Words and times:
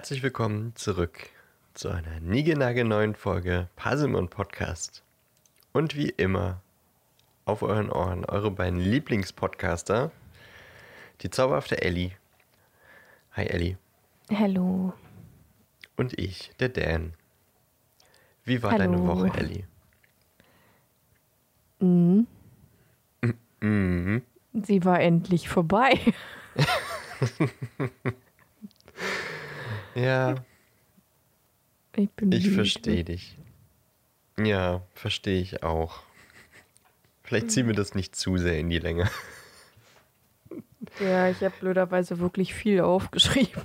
herzlich 0.00 0.22
willkommen 0.22 0.74
zurück 0.76 1.28
zu 1.74 1.90
einer 1.90 2.20
niegenagelneuen 2.20 3.14
Folge 3.14 3.68
Puzzlemon 3.76 4.30
Podcast. 4.30 5.02
Und 5.74 5.94
wie 5.94 6.08
immer 6.08 6.62
auf 7.44 7.60
euren 7.60 7.92
Ohren 7.92 8.24
eure 8.24 8.50
beiden 8.50 8.80
Lieblingspodcaster, 8.80 10.10
die 11.20 11.28
zauberhafte 11.28 11.82
Ellie. 11.82 12.12
Hi 13.32 13.44
Ellie. 13.44 13.76
Hallo. 14.34 14.94
Und 15.98 16.18
ich, 16.18 16.50
der 16.60 16.70
Dan. 16.70 17.12
Wie 18.44 18.62
war 18.62 18.72
Hallo. 18.72 18.84
deine 18.84 19.06
Woche, 19.06 19.38
Ellie? 19.38 19.64
Mhm. 21.78 22.26
Mhm. 23.60 24.22
Sie 24.62 24.82
war 24.82 24.98
endlich 24.98 25.50
vorbei. 25.50 26.00
Ja, 30.00 30.34
Ich 31.96 32.10
bin 32.10 32.32
ich 32.32 32.50
verstehe 32.50 33.04
dich. 33.04 33.36
Ja, 34.38 34.82
verstehe 34.94 35.40
ich 35.40 35.62
auch. 35.62 36.00
Vielleicht 37.24 37.50
ziehen 37.50 37.66
wir 37.66 37.74
das 37.74 37.94
nicht 37.94 38.16
zu 38.16 38.38
sehr 38.38 38.58
in 38.58 38.70
die 38.70 38.78
Länge. 38.78 39.08
Ja, 40.98 41.28
ich 41.28 41.40
habe 41.42 41.54
blöderweise 41.60 42.18
wirklich 42.18 42.54
viel 42.54 42.80
aufgeschrieben. 42.80 43.62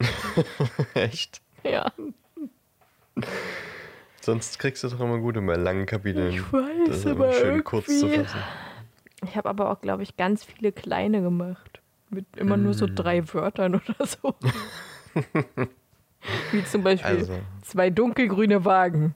Echt? 0.94 1.40
Ja, 1.64 1.92
Sonst 4.20 4.58
kriegst 4.58 4.82
du 4.84 4.88
doch 4.88 5.00
immer 5.00 5.18
gut, 5.18 5.36
immer 5.36 5.56
langen 5.56 5.84
Kapiteln. 5.84 6.32
ich 6.32 6.52
weiß, 6.52 6.88
das 6.88 7.06
aber 7.06 7.32
schön 7.32 7.64
kurz 7.64 7.86
zu 7.86 8.06
irgendwie- 8.06 8.24
fassen. 8.24 8.38
Ich 9.24 9.36
habe 9.36 9.48
aber 9.48 9.70
auch, 9.70 9.80
glaube 9.80 10.02
ich, 10.04 10.16
ganz 10.16 10.44
viele 10.44 10.72
kleine 10.72 11.22
gemacht. 11.22 11.80
Mit 12.14 12.26
immer 12.36 12.56
nur 12.58 12.74
so 12.74 12.86
Mm. 12.86 12.94
drei 12.94 13.34
Wörtern 13.34 13.74
oder 13.76 14.06
so. 14.06 14.34
Wie 16.52 16.64
zum 16.64 16.82
Beispiel 16.84 17.16
Also, 17.16 17.40
zwei 17.62 17.90
dunkelgrüne 17.90 18.64
Wagen. 18.64 19.14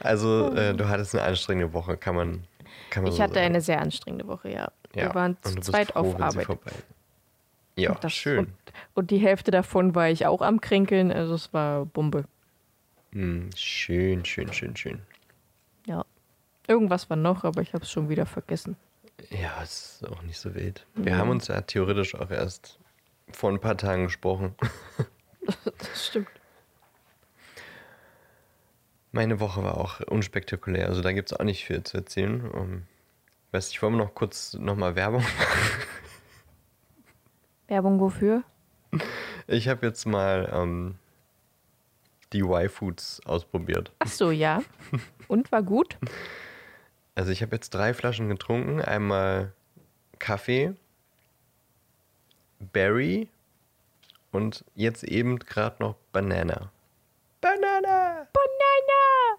also 0.00 0.52
äh, 0.54 0.74
du 0.74 0.88
hattest 0.88 1.14
eine 1.14 1.24
anstrengende 1.24 1.72
Woche, 1.72 1.96
kann 1.96 2.14
man, 2.14 2.44
kann 2.90 3.02
man 3.02 3.10
Ich 3.12 3.16
so 3.18 3.22
hatte 3.22 3.34
sagen. 3.34 3.46
eine 3.46 3.60
sehr 3.60 3.80
anstrengende 3.80 4.26
Woche, 4.26 4.50
ja. 4.50 4.70
ja. 4.94 5.06
Wir 5.08 5.14
waren 5.14 5.36
zu 5.42 5.56
zweit 5.60 5.88
froh, 5.92 6.00
auf 6.00 6.20
Arbeit. 6.20 6.48
Ja, 7.76 7.92
Und 7.92 8.04
das- 8.04 8.12
schön. 8.12 8.38
Und, 8.40 8.52
und 8.94 9.10
die 9.10 9.18
Hälfte 9.18 9.50
davon 9.50 9.94
war 9.94 10.08
ich 10.08 10.26
auch 10.26 10.42
am 10.42 10.60
Kränkeln, 10.60 11.12
also 11.12 11.34
es 11.34 11.52
war 11.52 11.86
Bombe. 11.86 12.24
Hm, 13.12 13.50
schön, 13.56 14.24
schön, 14.24 14.52
schön, 14.52 14.76
schön. 14.76 15.00
Ja. 15.86 16.04
Irgendwas 16.70 17.10
war 17.10 17.16
noch, 17.16 17.42
aber 17.42 17.62
ich 17.62 17.74
habe 17.74 17.82
es 17.82 17.90
schon 17.90 18.08
wieder 18.08 18.26
vergessen. 18.26 18.76
Ja, 19.30 19.60
ist 19.60 20.06
auch 20.08 20.22
nicht 20.22 20.38
so 20.38 20.54
wild. 20.54 20.86
Wir 20.94 21.12
Ja. 21.12 21.18
haben 21.18 21.30
uns 21.30 21.48
ja 21.48 21.60
theoretisch 21.62 22.14
auch 22.14 22.30
erst 22.30 22.78
vor 23.32 23.50
ein 23.50 23.58
paar 23.60 23.76
Tagen 23.76 24.04
gesprochen. 24.04 24.54
Das 25.78 26.06
stimmt. 26.06 26.28
Meine 29.10 29.40
Woche 29.40 29.64
war 29.64 29.78
auch 29.78 29.98
unspektakulär, 30.02 30.86
also 30.86 31.00
da 31.02 31.10
gibt 31.12 31.32
es 31.32 31.36
auch 31.40 31.42
nicht 31.44 31.64
viel 31.64 31.82
zu 31.82 31.96
erzählen. 31.96 32.48
Um, 32.48 32.86
weiß 33.50 33.70
ich, 33.70 33.82
wollen 33.82 33.94
wir 33.94 34.04
noch 34.04 34.14
kurz 34.14 34.54
nochmal 34.54 34.94
Werbung 34.94 35.24
Werbung 37.66 37.98
wofür? 37.98 38.44
Ich 39.48 39.66
habe 39.66 39.86
jetzt 39.86 40.04
mal 40.06 40.48
ähm, 40.52 40.94
die 42.32 42.42
Y-Foods 42.42 43.22
ausprobiert. 43.26 43.90
Ach 43.98 44.06
so, 44.08 44.30
ja. 44.30 44.62
Und 45.26 45.50
war 45.50 45.64
gut? 45.64 45.98
Also 47.20 47.32
ich 47.32 47.42
habe 47.42 47.54
jetzt 47.54 47.74
drei 47.74 47.92
Flaschen 47.92 48.30
getrunken. 48.30 48.80
Einmal 48.80 49.52
Kaffee, 50.18 50.72
Berry 52.72 53.28
und 54.32 54.64
jetzt 54.74 55.04
eben 55.04 55.38
gerade 55.38 55.76
noch 55.82 55.96
Banana. 56.12 56.72
Banana! 57.42 58.26
Banana! 58.32 59.38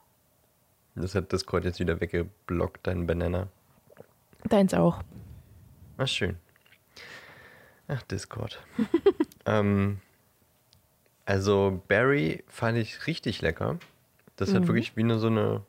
Das 0.93 1.15
hat 1.15 1.31
Discord 1.31 1.65
jetzt 1.65 1.79
wieder 1.79 1.99
weggeblockt, 1.99 2.85
dein 2.85 3.07
Banana. 3.07 3.47
Deins 4.43 4.75
auch. 4.75 5.01
Ach, 5.97 6.07
schön. 6.07 6.37
Ach, 7.87 8.03
Discord. 8.03 8.61
ähm, 9.47 10.01
also, 11.25 11.81
Berry 11.87 12.43
fand 12.47 12.77
ich 12.77 13.07
richtig 13.07 13.41
lecker. 13.41 13.79
Das 14.35 14.53
hat 14.53 14.61
Mhm. 14.61 14.67
wirklich 14.67 14.95
wie 14.95 15.01
eine 15.01 15.17
so 15.17 15.25
eine. 15.25 15.63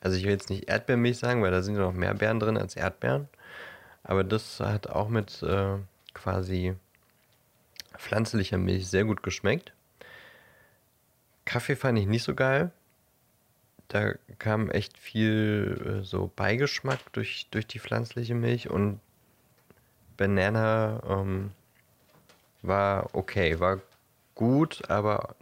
Also, 0.00 0.16
ich 0.16 0.24
will 0.24 0.32
jetzt 0.32 0.50
nicht 0.50 0.68
Erdbeermilch 0.68 1.18
sagen, 1.18 1.42
weil 1.42 1.50
da 1.50 1.62
sind 1.62 1.76
ja 1.76 1.82
noch 1.82 1.92
mehr 1.92 2.14
Beeren 2.14 2.40
drin 2.40 2.56
als 2.56 2.76
Erdbeeren. 2.76 3.28
Aber 4.02 4.24
das 4.24 4.60
hat 4.60 4.88
auch 4.88 5.08
mit 5.08 5.42
äh, 5.42 5.76
quasi 6.14 6.74
pflanzlicher 7.96 8.58
Milch 8.58 8.88
sehr 8.88 9.04
gut 9.04 9.22
geschmeckt. 9.22 9.72
Kaffee 11.44 11.76
fand 11.76 11.98
ich 11.98 12.06
nicht 12.06 12.22
so 12.22 12.34
geil. 12.34 12.70
Da 13.88 14.14
kam 14.38 14.70
echt 14.70 14.96
viel 14.96 16.00
äh, 16.00 16.04
so 16.04 16.30
Beigeschmack 16.34 17.12
durch, 17.12 17.48
durch 17.50 17.66
die 17.66 17.80
pflanzliche 17.80 18.34
Milch 18.34 18.70
und 18.70 19.00
Banana 20.16 21.02
ähm, 21.08 21.50
war 22.62 23.14
okay, 23.14 23.58
war 23.58 23.80
gut, 24.34 24.88
aber 24.88 25.34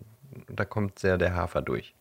da 0.49 0.65
kommt 0.65 0.99
sehr 0.99 1.19
der 1.19 1.35
Hafer 1.35 1.63
durch. 1.63 1.95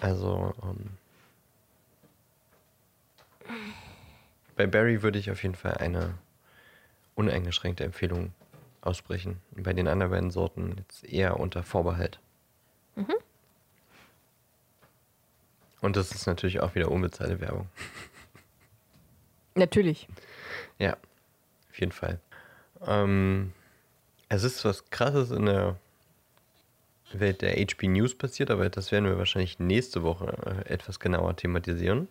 Also 0.00 0.54
ähm, 0.62 0.90
bei 4.56 4.66
Barry 4.66 5.02
würde 5.02 5.18
ich 5.18 5.30
auf 5.30 5.42
jeden 5.42 5.54
Fall 5.54 5.74
eine 5.74 6.14
uneingeschränkte 7.14 7.84
Empfehlung 7.84 8.32
aussprechen. 8.80 9.40
Bei 9.52 9.72
den 9.72 9.88
anderen 9.88 10.10
beiden 10.10 10.30
Sorten 10.30 10.76
jetzt 10.78 11.04
eher 11.04 11.38
unter 11.38 11.62
Vorbehalt. 11.62 12.18
Und 15.80 15.96
das 15.96 16.12
ist 16.12 16.26
natürlich 16.26 16.60
auch 16.60 16.74
wieder 16.74 16.90
unbezahlte 16.90 17.40
Werbung. 17.40 17.68
Natürlich. 19.54 20.08
Ja, 20.78 20.96
auf 21.70 21.80
jeden 21.80 21.92
Fall. 21.92 22.20
Ähm, 22.86 23.52
es 24.28 24.44
ist 24.44 24.64
was 24.64 24.90
Krasses 24.90 25.30
in 25.30 25.46
der 25.46 25.76
Welt 27.12 27.42
der 27.42 27.52
HP 27.56 27.88
News 27.88 28.14
passiert, 28.14 28.50
aber 28.50 28.68
das 28.68 28.92
werden 28.92 29.06
wir 29.06 29.18
wahrscheinlich 29.18 29.58
nächste 29.58 30.02
Woche 30.02 30.62
äh, 30.66 30.72
etwas 30.72 31.00
genauer 31.00 31.36
thematisieren. 31.36 32.08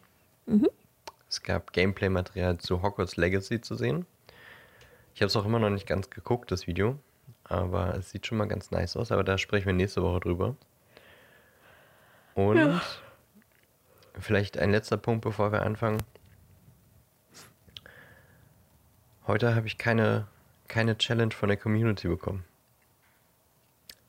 Es 1.30 1.44
gab 1.44 1.74
Gameplay-Material 1.74 2.58
zu 2.58 2.82
Hogwarts 2.82 3.16
Legacy 3.16 3.62
zu 3.62 3.76
sehen. 3.76 4.06
Ich 5.14 5.22
habe 5.22 5.28
es 5.28 5.36
auch 5.36 5.46
immer 5.46 5.60
noch 5.60 5.70
nicht 5.70 5.86
ganz 5.88 6.10
geguckt, 6.10 6.52
das 6.52 6.66
Video, 6.66 6.98
aber 7.44 7.96
es 7.96 8.10
sieht 8.10 8.26
schon 8.26 8.38
mal 8.40 8.48
ganz 8.48 8.72
nice 8.72 8.98
aus, 8.98 9.12
aber 9.12 9.24
da 9.24 9.38
sprechen 9.38 9.68
wir 9.68 9.74
nächste 9.74 10.02
Woche 10.02 10.20
drüber. 10.22 10.56
Und 12.36 12.58
Ja. 12.58 12.82
vielleicht 14.20 14.58
ein 14.58 14.72
letzter 14.72 14.98
Punkt, 14.98 15.22
bevor 15.24 15.52
wir 15.52 15.62
anfangen. 15.62 16.02
Heute 19.28 19.54
habe 19.56 19.68
ich 19.68 19.78
keine, 19.78 20.28
keine 20.68 20.98
Challenge 20.98 21.34
von 21.34 21.50
der 21.50 21.58
Community 21.58 22.08
bekommen. 22.08 22.44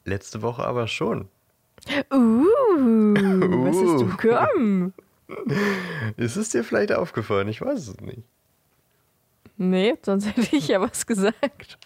Letzte 0.04 0.42
Woche 0.42 0.64
aber 0.64 0.86
schon. 0.88 1.28
Uh, 2.12 2.44
was 3.64 3.76
ist 3.76 4.00
du 4.00 4.04
Uh. 4.04 4.16
bekommen? 4.16 4.94
Ist 6.16 6.36
es 6.36 6.48
dir 6.48 6.64
vielleicht 6.64 6.90
aufgefallen? 6.92 7.46
Ich 7.48 7.60
weiß 7.60 7.86
es 7.88 8.00
nicht. 8.00 8.24
Nee, 9.56 9.96
sonst 10.02 10.26
hätte 10.36 10.56
ich 10.56 10.68
ja 10.68 10.80
was 10.80 11.06
gesagt. 11.06 11.78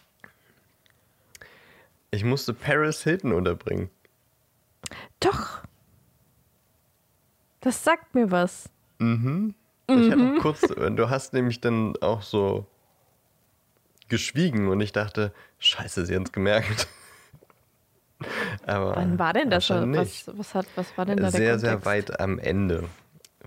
Ich 2.11 2.25
musste 2.25 2.55
Paris 2.55 3.03
Hilton 3.03 3.33
unterbringen. 3.33 3.91
Doch. 5.21 5.63
Das 7.61 7.85
sagt 7.85 8.15
mir 8.15 8.31
was. 8.31 8.71
Mhm. 8.99 9.55
Ich 9.89 10.11
hatte 10.11 10.35
auch 10.37 10.41
kurz, 10.41 10.61
du 10.61 11.11
hast 11.11 11.35
nämlich 11.35 11.61
dann 11.61 11.97
auch 11.99 12.23
so 12.23 12.67
geschwiegen 14.09 14.69
und 14.69 14.81
ich 14.81 14.93
dachte, 14.93 15.35
scheiße, 15.59 16.07
sie 16.07 16.15
haben 16.15 16.23
es 16.23 16.33
gemerkt. 16.33 16.89
Aber 18.67 18.97
Wann 18.97 19.19
war 19.19 19.33
denn 19.33 19.51
das? 19.51 19.69
Was, 19.71 20.31
was, 20.33 20.55
hat, 20.55 20.67
was 20.77 20.97
war 20.97 21.07
denn 21.07 21.17
da 21.17 21.25
der 21.25 21.33
Sehr, 21.33 21.59
sehr 21.59 21.85
weit 21.85 22.21
am 22.21 22.39
Ende 22.39 22.85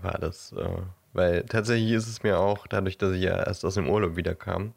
war 0.01 0.17
das. 0.19 0.53
Äh, 0.53 0.67
weil 1.13 1.43
tatsächlich 1.43 1.91
ist 1.91 2.07
es 2.07 2.23
mir 2.23 2.39
auch, 2.39 2.67
dadurch, 2.67 2.97
dass 2.97 3.13
ich 3.13 3.23
ja 3.23 3.43
erst 3.43 3.65
aus 3.65 3.75
dem 3.75 3.89
Urlaub 3.89 4.15
wiederkam, 4.15 4.73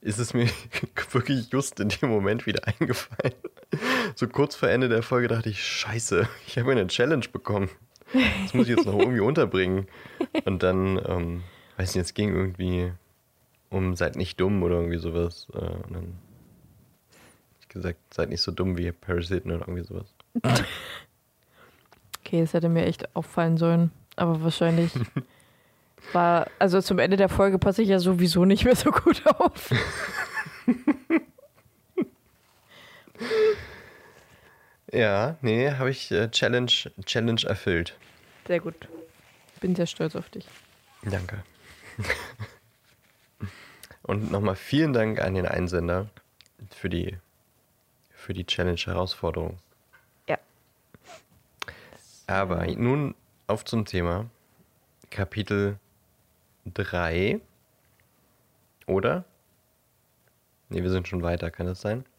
ist 0.00 0.18
es 0.18 0.34
mir 0.34 0.48
wirklich 1.12 1.52
just 1.52 1.80
in 1.80 1.88
dem 1.88 2.08
Moment 2.08 2.46
wieder 2.46 2.62
eingefallen. 2.66 3.34
So 4.14 4.28
kurz 4.28 4.54
vor 4.54 4.68
Ende 4.68 4.88
der 4.88 5.02
Folge 5.02 5.28
dachte 5.28 5.48
ich, 5.48 5.64
scheiße, 5.64 6.28
ich 6.46 6.58
habe 6.58 6.72
eine 6.72 6.86
Challenge 6.86 7.26
bekommen. 7.32 7.70
Das 8.12 8.54
muss 8.54 8.68
ich 8.68 8.76
jetzt 8.76 8.86
noch 8.86 8.98
irgendwie 8.98 9.20
unterbringen. 9.20 9.88
Und 10.44 10.62
dann, 10.62 11.00
ähm, 11.06 11.42
weiß 11.76 11.94
nicht, 11.94 12.04
es 12.04 12.14
ging 12.14 12.34
irgendwie 12.34 12.92
um 13.70 13.94
seid 13.94 14.16
nicht 14.16 14.40
dumm 14.40 14.62
oder 14.62 14.76
irgendwie 14.76 14.98
sowas. 14.98 15.46
Äh, 15.54 15.58
und 15.58 15.92
dann 15.94 16.18
gesagt, 17.70 17.98
seid 18.12 18.28
nicht 18.28 18.42
so 18.42 18.52
dumm 18.52 18.76
wie 18.76 18.92
Paris 18.92 19.28
Hilton 19.28 19.52
oder 19.52 19.66
irgendwie 19.66 19.84
sowas. 19.84 20.14
Okay, 22.22 22.42
es 22.42 22.52
hätte 22.52 22.68
mir 22.68 22.84
echt 22.86 23.16
auffallen 23.16 23.56
sollen. 23.56 23.90
Aber 24.14 24.40
wahrscheinlich 24.44 24.92
war, 26.12 26.46
also 26.60 26.80
zum 26.80 27.00
Ende 27.00 27.16
der 27.16 27.28
Folge 27.28 27.58
passe 27.58 27.82
ich 27.82 27.88
ja 27.88 27.98
sowieso 27.98 28.44
nicht 28.44 28.64
mehr 28.64 28.76
so 28.76 28.92
gut 28.92 29.26
auf. 29.26 29.70
Ja, 34.92 35.36
nee, 35.40 35.70
habe 35.70 35.90
ich 35.90 36.10
äh, 36.10 36.30
Challenge, 36.30 36.72
Challenge 37.04 37.42
erfüllt. 37.46 37.96
Sehr 38.46 38.58
gut. 38.58 38.74
Bin 39.60 39.76
sehr 39.76 39.86
stolz 39.86 40.16
auf 40.16 40.28
dich. 40.30 40.46
Danke. 41.02 41.44
Und 44.02 44.32
nochmal 44.32 44.56
vielen 44.56 44.92
Dank 44.92 45.20
an 45.20 45.34
den 45.34 45.46
Einsender 45.46 46.08
für 46.70 46.88
die, 46.88 47.16
für 48.20 48.34
die 48.34 48.44
Challenge-Herausforderung. 48.44 49.58
Ja. 50.28 50.38
Aber 52.26 52.66
nun 52.66 53.14
auf 53.46 53.64
zum 53.64 53.84
Thema 53.84 54.26
Kapitel 55.10 55.78
3. 56.74 57.40
Oder? 58.86 59.24
Ne, 60.68 60.82
wir 60.82 60.90
sind 60.90 61.08
schon 61.08 61.22
weiter, 61.22 61.50
kann 61.50 61.66
das 61.66 61.80
sein? 61.80 62.04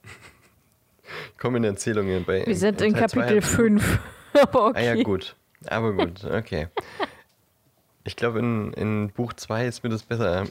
Ich 1.34 1.38
komme 1.38 1.58
in 1.58 1.66
Erzählungen 1.66 2.24
bei. 2.24 2.46
Wir 2.46 2.56
sind 2.56 2.80
in 2.82 2.92
zwei 2.94 3.00
Kapitel 3.02 3.28
hab 3.28 3.44
ich- 3.44 3.46
5. 3.46 4.00
Aber 4.42 4.68
okay. 4.68 4.80
Ah 4.80 4.96
ja, 4.96 5.04
gut. 5.04 5.36
Aber 5.68 5.92
gut, 5.94 6.24
okay. 6.24 6.68
Ich 8.06 8.16
glaube, 8.16 8.40
in, 8.40 8.72
in 8.74 9.10
Buch 9.12 9.34
2 9.34 9.68
ist 9.68 9.84
mir 9.84 9.90
das 9.90 10.04
besser 10.04 10.46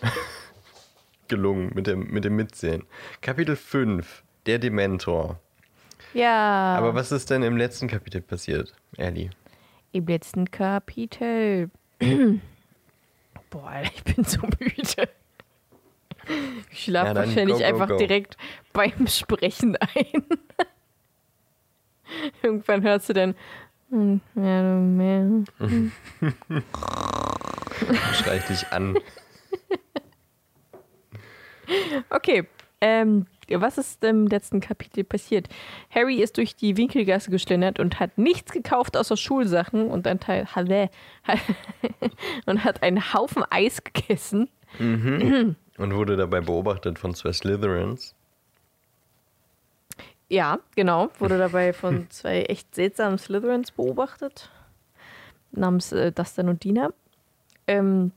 gelungen 1.28 1.70
mit 1.74 1.86
dem, 1.86 2.08
mit 2.10 2.24
dem 2.24 2.36
Mitzählen. 2.36 2.84
Kapitel 3.22 3.56
5, 3.56 4.22
der 4.46 4.58
Dementor. 4.58 5.38
Ja. 6.14 6.74
Aber 6.76 6.94
was 6.94 7.12
ist 7.12 7.30
denn 7.30 7.42
im 7.42 7.56
letzten 7.56 7.86
Kapitel 7.88 8.20
passiert, 8.20 8.74
Ellie? 8.96 9.30
Im 9.92 10.06
letzten 10.06 10.50
Kapitel. 10.50 11.70
Boah, 13.50 13.66
Alter, 13.68 13.90
ich 13.94 14.04
bin 14.04 14.24
so 14.24 14.40
müde. 14.58 15.08
Ich 16.70 16.84
schlafe 16.84 17.08
Ja, 17.08 17.14
wahrscheinlich 17.14 17.56
go, 17.56 17.62
go, 17.62 17.64
einfach 17.66 17.88
go. 17.88 17.96
direkt 17.96 18.36
beim 18.72 19.06
Sprechen 19.06 19.76
ein. 19.76 20.24
Irgendwann 22.42 22.82
hörst 22.82 23.08
du 23.08 23.12
dann. 23.12 23.34
"Hm, 23.90 24.20
ja, 24.34 24.62
du 24.62 24.78
mehr." 24.80 25.44
Schrei 28.14 28.36
ich 28.38 28.44
dich 28.44 28.66
an. 28.72 28.96
Okay. 32.10 32.44
Ähm, 32.80 33.26
was 33.56 33.78
ist 33.78 34.04
im 34.04 34.26
letzten 34.26 34.60
Kapitel 34.60 35.04
passiert? 35.04 35.48
Harry 35.90 36.22
ist 36.22 36.36
durch 36.36 36.56
die 36.56 36.76
Winkelgasse 36.76 37.30
geschlendert 37.30 37.80
und 37.80 37.98
hat 38.00 38.16
nichts 38.18 38.52
gekauft 38.52 38.96
außer 38.96 39.16
Schulsachen 39.16 39.90
und 39.90 40.06
ein 40.06 40.20
Teil 40.20 40.46
und 42.46 42.64
hat 42.64 42.82
einen 42.82 43.12
Haufen 43.12 43.44
Eis 43.50 43.82
gegessen. 43.82 44.48
Und 44.78 45.94
wurde 45.94 46.16
dabei 46.16 46.40
beobachtet 46.40 46.98
von 46.98 47.14
zwei 47.14 47.32
Slytherins. 47.32 48.14
Ja, 50.28 50.60
genau. 50.76 51.10
Wurde 51.18 51.38
dabei 51.38 51.72
von 51.72 52.08
zwei 52.10 52.42
echt 52.42 52.74
seltsamen 52.74 53.18
Slytherins 53.18 53.72
beobachtet. 53.72 54.48
Namens 55.50 55.90
äh, 55.90 56.12
Dustin 56.12 56.48
und 56.48 56.62
Dina. 56.62 56.90
Ähm, 57.66 58.12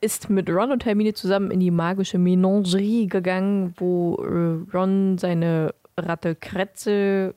ist 0.00 0.30
mit 0.30 0.48
Ron 0.48 0.72
und 0.72 0.84
Hermine 0.84 1.14
zusammen 1.14 1.50
in 1.50 1.60
die 1.60 1.70
magische 1.70 2.18
Menagerie 2.18 3.06
gegangen, 3.06 3.74
wo 3.78 4.16
äh, 4.16 4.76
Ron 4.76 5.18
seine 5.18 5.74
Ratte 5.96 6.34
Kretze 6.34 7.34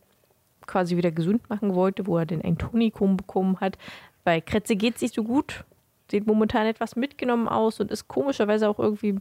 quasi 0.68 0.96
wieder 0.96 1.12
gesund 1.12 1.50
machen 1.50 1.76
wollte, 1.76 2.06
wo 2.06 2.18
er 2.18 2.26
den 2.26 2.42
ein 2.44 2.58
Tonikum 2.58 3.18
bekommen 3.18 3.60
hat. 3.60 3.78
Bei 4.24 4.40
Kretze 4.42 4.76
geht 4.76 4.96
es 4.96 5.02
nicht 5.02 5.16
so 5.16 5.24
gut. 5.24 5.64
Sieht 6.10 6.28
momentan 6.28 6.68
etwas 6.68 6.96
mitgenommen 6.96 7.48
aus 7.48 7.80
und 7.80 7.92
ist 7.92 8.08
komischerweise 8.08 8.70
auch 8.70 8.80
irgendwie 8.80 9.18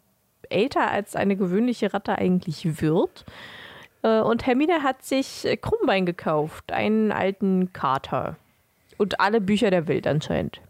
älter 0.49 0.91
als 0.91 1.17
eine 1.17 1.37
gewöhnliche 1.37 1.95
Ratte 1.95 2.19
eigentlich 2.19 2.81
wird. 2.81 3.25
Äh, 4.03 4.21
Und 4.21 4.47
Hermine 4.47 4.83
hat 4.83 5.03
sich 5.03 5.47
äh, 5.47 5.57
Krummbein 5.57 6.07
gekauft, 6.07 6.73
einen 6.73 7.13
alten 7.13 7.73
Kater. 7.73 8.37
Und 8.99 9.21
alle 9.21 9.41
Bücher 9.41 9.71
der 9.71 9.89
Welt 9.89 10.07
anscheinend. 10.07 10.61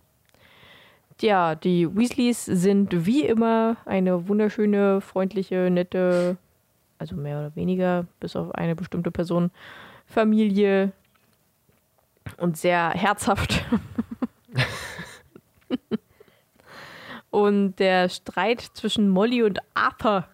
Ja, 1.20 1.55
die 1.55 1.94
Weasleys 1.94 2.46
sind 2.46 3.05
wie 3.05 3.25
immer 3.25 3.76
eine 3.84 4.28
wunderschöne, 4.28 5.02
freundliche, 5.02 5.69
nette, 5.70 6.38
also 6.99 7.14
mehr 7.14 7.38
oder 7.38 7.56
weniger, 7.56 8.06
bis 8.20 8.37
auf 8.37 8.55
eine 8.55 8.75
bestimmte 8.75 9.11
Person, 9.11 9.50
Familie 10.06 10.93
und 12.38 12.56
sehr 12.56 12.90
herzhaft. 12.90 13.64
und 17.31 17.76
der 17.76 18.08
Streit 18.08 18.61
zwischen 18.61 19.11
Molly 19.11 19.43
und 19.43 19.58
Arthur 19.75 20.26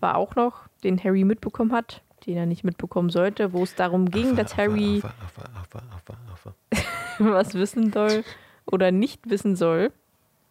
war 0.00 0.16
auch 0.16 0.34
noch, 0.34 0.68
den 0.84 1.02
Harry 1.02 1.24
mitbekommen 1.24 1.72
hat, 1.72 2.02
den 2.26 2.36
er 2.36 2.46
nicht 2.46 2.64
mitbekommen 2.64 3.08
sollte, 3.08 3.54
wo 3.54 3.62
es 3.62 3.74
darum 3.74 4.10
ging, 4.10 4.36
dass 4.36 4.58
Harry 4.58 4.98
Affe, 4.98 5.14
Affe, 5.24 5.42
Affe, 5.56 6.14
Affe, 6.32 6.54
Affe. 6.70 7.34
was 7.34 7.54
wissen 7.54 7.92
soll 7.92 8.24
oder 8.70 8.92
nicht 8.92 9.28
wissen 9.30 9.56
soll. 9.56 9.92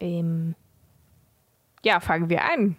ähm, 0.00 0.56
ja, 1.84 2.00
fangen 2.00 2.28
wir 2.28 2.44
an. 2.44 2.76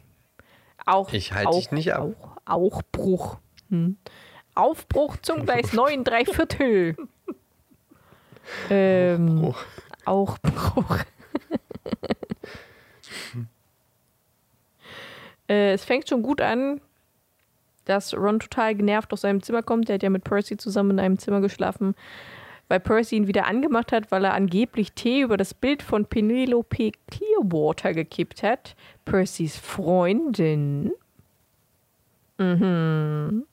Auch, 0.85 1.13
Ich 1.13 1.33
halte 1.33 1.49
auch, 1.49 1.55
dich 1.55 1.71
nicht 1.71 1.93
ab. 1.93 2.09
Auch, 2.45 2.73
auch 2.73 2.81
Bruch. 2.91 3.37
Hm. 3.69 3.97
Aufbruch 4.53 5.17
zum 5.17 5.45
Gleis 5.45 5.73
9, 5.73 6.03
drei 6.03 6.25
Viertel. 6.25 6.95
Ähm, 8.69 9.55
auch 10.05 10.37
Bruch. 10.37 10.99
äh, 15.49 15.73
es 15.73 15.83
fängt 15.83 16.07
schon 16.07 16.21
gut 16.21 16.41
an, 16.41 16.79
dass 17.85 18.13
Ron 18.13 18.39
total 18.39 18.75
genervt 18.75 19.11
aus 19.13 19.21
seinem 19.21 19.41
Zimmer 19.41 19.63
kommt. 19.63 19.87
Der 19.89 19.95
hat 19.95 20.03
ja 20.03 20.11
mit 20.11 20.23
Percy 20.23 20.57
zusammen 20.57 20.91
in 20.91 20.99
einem 20.99 21.17
Zimmer 21.17 21.41
geschlafen. 21.41 21.95
Weil 22.67 22.79
Percy 22.79 23.15
ihn 23.15 23.27
wieder 23.27 23.45
angemacht 23.45 23.91
hat, 23.91 24.11
weil 24.11 24.25
er 24.25 24.33
angeblich 24.33 24.93
Tee 24.93 25.21
über 25.21 25.37
das 25.37 25.53
Bild 25.53 25.83
von 25.83 26.05
Penelope 26.05 26.91
Clearwater 27.07 27.93
gekippt 27.93 28.43
hat. 28.43 28.75
Percys 29.05 29.57
Freundin. 29.57 30.91
Mhm. 32.37 33.45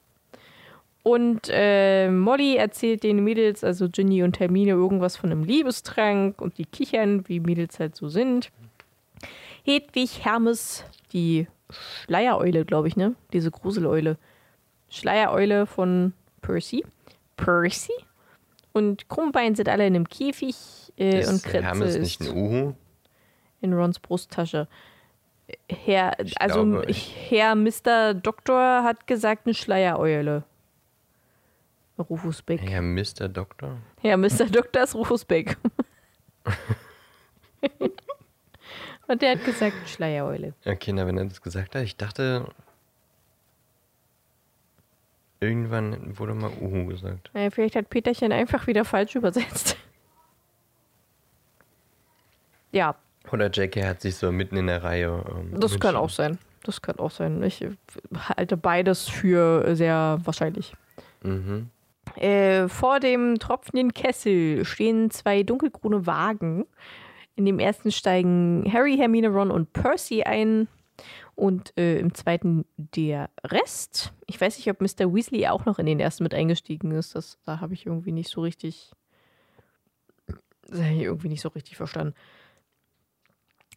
Und 1.02 1.48
äh, 1.50 2.10
Molly 2.10 2.56
erzählt 2.56 3.02
den 3.02 3.24
Mädels, 3.24 3.64
also 3.64 3.88
Ginny 3.88 4.22
und 4.22 4.38
Hermine, 4.38 4.70
irgendwas 4.70 5.16
von 5.16 5.32
einem 5.32 5.42
Liebestrank 5.42 6.40
und 6.40 6.58
die 6.58 6.64
kichern, 6.64 7.28
wie 7.28 7.40
Mädels 7.40 7.80
halt 7.80 7.96
so 7.96 8.08
sind. 8.08 8.50
Hedwig 9.64 10.24
Hermes, 10.24 10.84
die 11.12 11.48
Schleiereule, 11.70 12.64
glaube 12.64 12.88
ich, 12.88 12.96
ne? 12.96 13.14
Diese 13.32 13.50
Gruseleule. 13.50 14.16
Schleiereule 14.90 15.66
von 15.66 16.12
Percy. 16.40 16.84
Percy? 17.36 17.92
Und 18.72 19.08
Krummbein 19.08 19.54
sind 19.54 19.68
alle 19.68 19.86
in 19.86 19.94
einem 19.94 20.08
Käfig 20.08 20.56
äh, 20.98 21.20
ist 21.20 21.28
und 21.28 21.42
Kretze 21.42 21.64
Hermes 21.64 21.94
ist 21.94 22.20
nicht 22.20 22.30
ein 22.30 22.36
Uhu? 22.36 22.74
in 23.60 23.72
Rons 23.72 24.00
Brusttasche. 24.00 24.68
Herr, 25.68 26.18
Ich 26.20 26.40
also 26.40 26.64
glaube, 26.64 26.92
Herr 26.92 27.54
Mr. 27.54 28.14
Doktor 28.14 28.82
hat 28.82 29.06
gesagt, 29.06 29.46
eine 29.46 29.54
Schleiereule. 29.54 30.44
Rufus 31.98 32.42
Beck. 32.42 32.68
Ja, 32.68 32.80
Mr. 32.82 33.28
Doktor. 33.28 33.78
Ja, 34.02 34.16
Mr. 34.16 34.46
Doktor 34.50 34.82
ist 34.82 34.94
Rufus 34.94 35.24
Beck. 35.24 35.56
Und 39.06 39.22
der 39.22 39.32
hat 39.32 39.44
gesagt, 39.44 39.74
Schleiereule. 39.88 40.54
Okay, 40.64 40.92
na, 40.92 41.06
wenn 41.06 41.18
er 41.18 41.26
das 41.26 41.42
gesagt 41.42 41.74
hat, 41.74 41.82
ich 41.82 41.96
dachte, 41.96 42.48
irgendwann 45.42 46.18
wurde 46.18 46.34
mal 46.34 46.50
Uhu 46.60 46.86
gesagt. 46.86 47.30
Naja, 47.34 47.50
vielleicht 47.50 47.76
hat 47.76 47.90
Peterchen 47.90 48.32
einfach 48.32 48.66
wieder 48.66 48.84
falsch 48.84 49.14
übersetzt. 49.16 49.76
Ja, 52.70 52.94
Oder 53.30 53.50
Jackie 53.52 53.82
hat 53.84 54.00
sich 54.00 54.16
so 54.16 54.32
mitten 54.32 54.56
in 54.56 54.66
der 54.66 54.82
Reihe. 54.82 55.22
Ähm, 55.30 55.60
das 55.60 55.78
kann 55.78 55.94
auch 55.94 56.08
sein. 56.08 56.38
Das 56.64 56.80
kann 56.80 56.98
auch 56.98 57.10
sein. 57.10 57.42
Ich 57.42 57.64
halte 58.14 58.56
beides 58.56 59.08
für 59.08 59.76
sehr 59.76 60.20
wahrscheinlich. 60.24 60.72
Mhm. 61.22 61.68
Äh, 62.16 62.68
vor 62.68 63.00
dem 63.00 63.38
tropfenden 63.38 63.92
Kessel 63.92 64.64
stehen 64.64 65.10
zwei 65.10 65.42
dunkelgrüne 65.42 66.06
Wagen. 66.06 66.66
In 67.36 67.44
dem 67.46 67.58
ersten 67.58 67.90
steigen 67.90 68.64
Harry, 68.72 68.96
Hermine, 68.96 69.28
Ron 69.28 69.50
und 69.50 69.72
Percy 69.72 70.22
ein. 70.22 70.68
Und 71.34 71.76
äh, 71.78 71.98
im 71.98 72.14
zweiten 72.14 72.66
der 72.76 73.30
Rest. 73.42 74.12
Ich 74.26 74.40
weiß 74.40 74.58
nicht, 74.58 74.70
ob 74.70 74.80
Mr. 74.80 75.12
Weasley 75.12 75.46
auch 75.48 75.64
noch 75.64 75.78
in 75.78 75.86
den 75.86 75.98
ersten 75.98 76.22
mit 76.22 76.34
eingestiegen 76.34 76.90
ist. 76.92 77.14
Das, 77.14 77.38
da 77.44 77.60
habe 77.60 77.74
ich 77.74 77.86
irgendwie 77.86 78.12
nicht 78.12 78.28
so 78.28 78.42
richtig. 78.42 78.90
Das 80.66 80.80
ich 80.80 81.00
irgendwie 81.00 81.28
nicht 81.28 81.40
so 81.40 81.48
richtig 81.48 81.76
verstanden. 81.76 82.14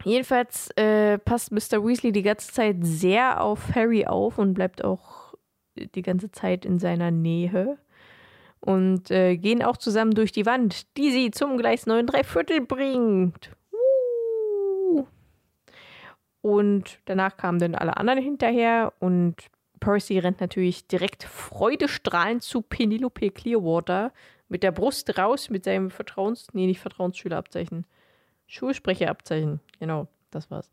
Jedenfalls 0.03 0.69
äh, 0.71 1.17
passt 1.17 1.51
Mr. 1.51 1.83
Weasley 1.83 2.12
die 2.12 2.21
ganze 2.21 2.51
Zeit 2.51 2.77
sehr 2.81 3.41
auf 3.41 3.74
Harry 3.74 4.05
auf 4.05 4.38
und 4.38 4.53
bleibt 4.53 4.83
auch 4.83 5.33
die 5.75 6.01
ganze 6.01 6.31
Zeit 6.31 6.65
in 6.65 6.79
seiner 6.79 7.12
Nähe 7.12 7.77
und 8.59 9.12
äh, 9.12 9.38
gehen 9.38 9.63
auch 9.63 9.77
zusammen 9.77 10.12
durch 10.12 10.31
die 10.31 10.45
Wand, 10.45 10.97
die 10.97 11.12
sie 11.12 11.31
zum 11.31 11.57
Gleis 11.57 11.85
9 11.85 12.07
Viertel 12.24 12.62
bringt. 12.62 13.51
Und 16.45 16.99
danach 17.05 17.37
kamen 17.37 17.57
dann 17.57 17.73
alle 17.73 17.97
anderen 17.97 18.21
hinterher 18.21 18.93
und 18.99 19.33
Percy 19.79 20.19
rennt 20.19 20.41
natürlich 20.41 20.85
direkt 20.85 21.23
freudestrahlend 21.23 22.43
zu 22.43 22.61
Penelope 22.61 23.31
Clearwater 23.31 24.13
mit 24.47 24.61
der 24.61 24.71
Brust 24.71 25.17
raus 25.17 25.49
mit 25.49 25.63
seinem 25.63 25.89
Vertrauens... 25.89 26.49
Nee, 26.53 26.67
nicht 26.67 26.79
Vertrauensschülerabzeichen. 26.81 27.87
Schulsprecherabzeichen. 28.45 29.59
Genau, 29.79 30.07
das 30.29 30.51
war's. 30.51 30.69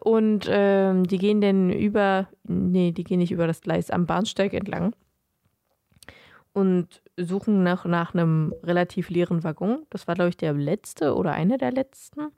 Und 0.00 0.46
ähm, 0.50 1.04
die 1.04 1.16
gehen 1.16 1.40
dann 1.40 1.70
über... 1.70 2.28
Nee, 2.44 2.92
die 2.92 3.02
gehen 3.02 3.20
nicht 3.20 3.32
über 3.32 3.46
das 3.46 3.62
Gleis 3.62 3.90
am 3.90 4.04
Bahnsteig 4.04 4.52
entlang 4.52 4.94
und 6.52 7.00
suchen 7.16 7.62
nach, 7.62 7.86
nach 7.86 8.12
einem 8.12 8.54
relativ 8.62 9.08
leeren 9.08 9.42
Waggon. 9.42 9.86
Das 9.88 10.06
war, 10.06 10.16
glaube 10.16 10.28
ich, 10.28 10.36
der 10.36 10.52
letzte 10.52 11.14
oder 11.14 11.32
einer 11.32 11.56
der 11.56 11.72
letzten. 11.72 12.30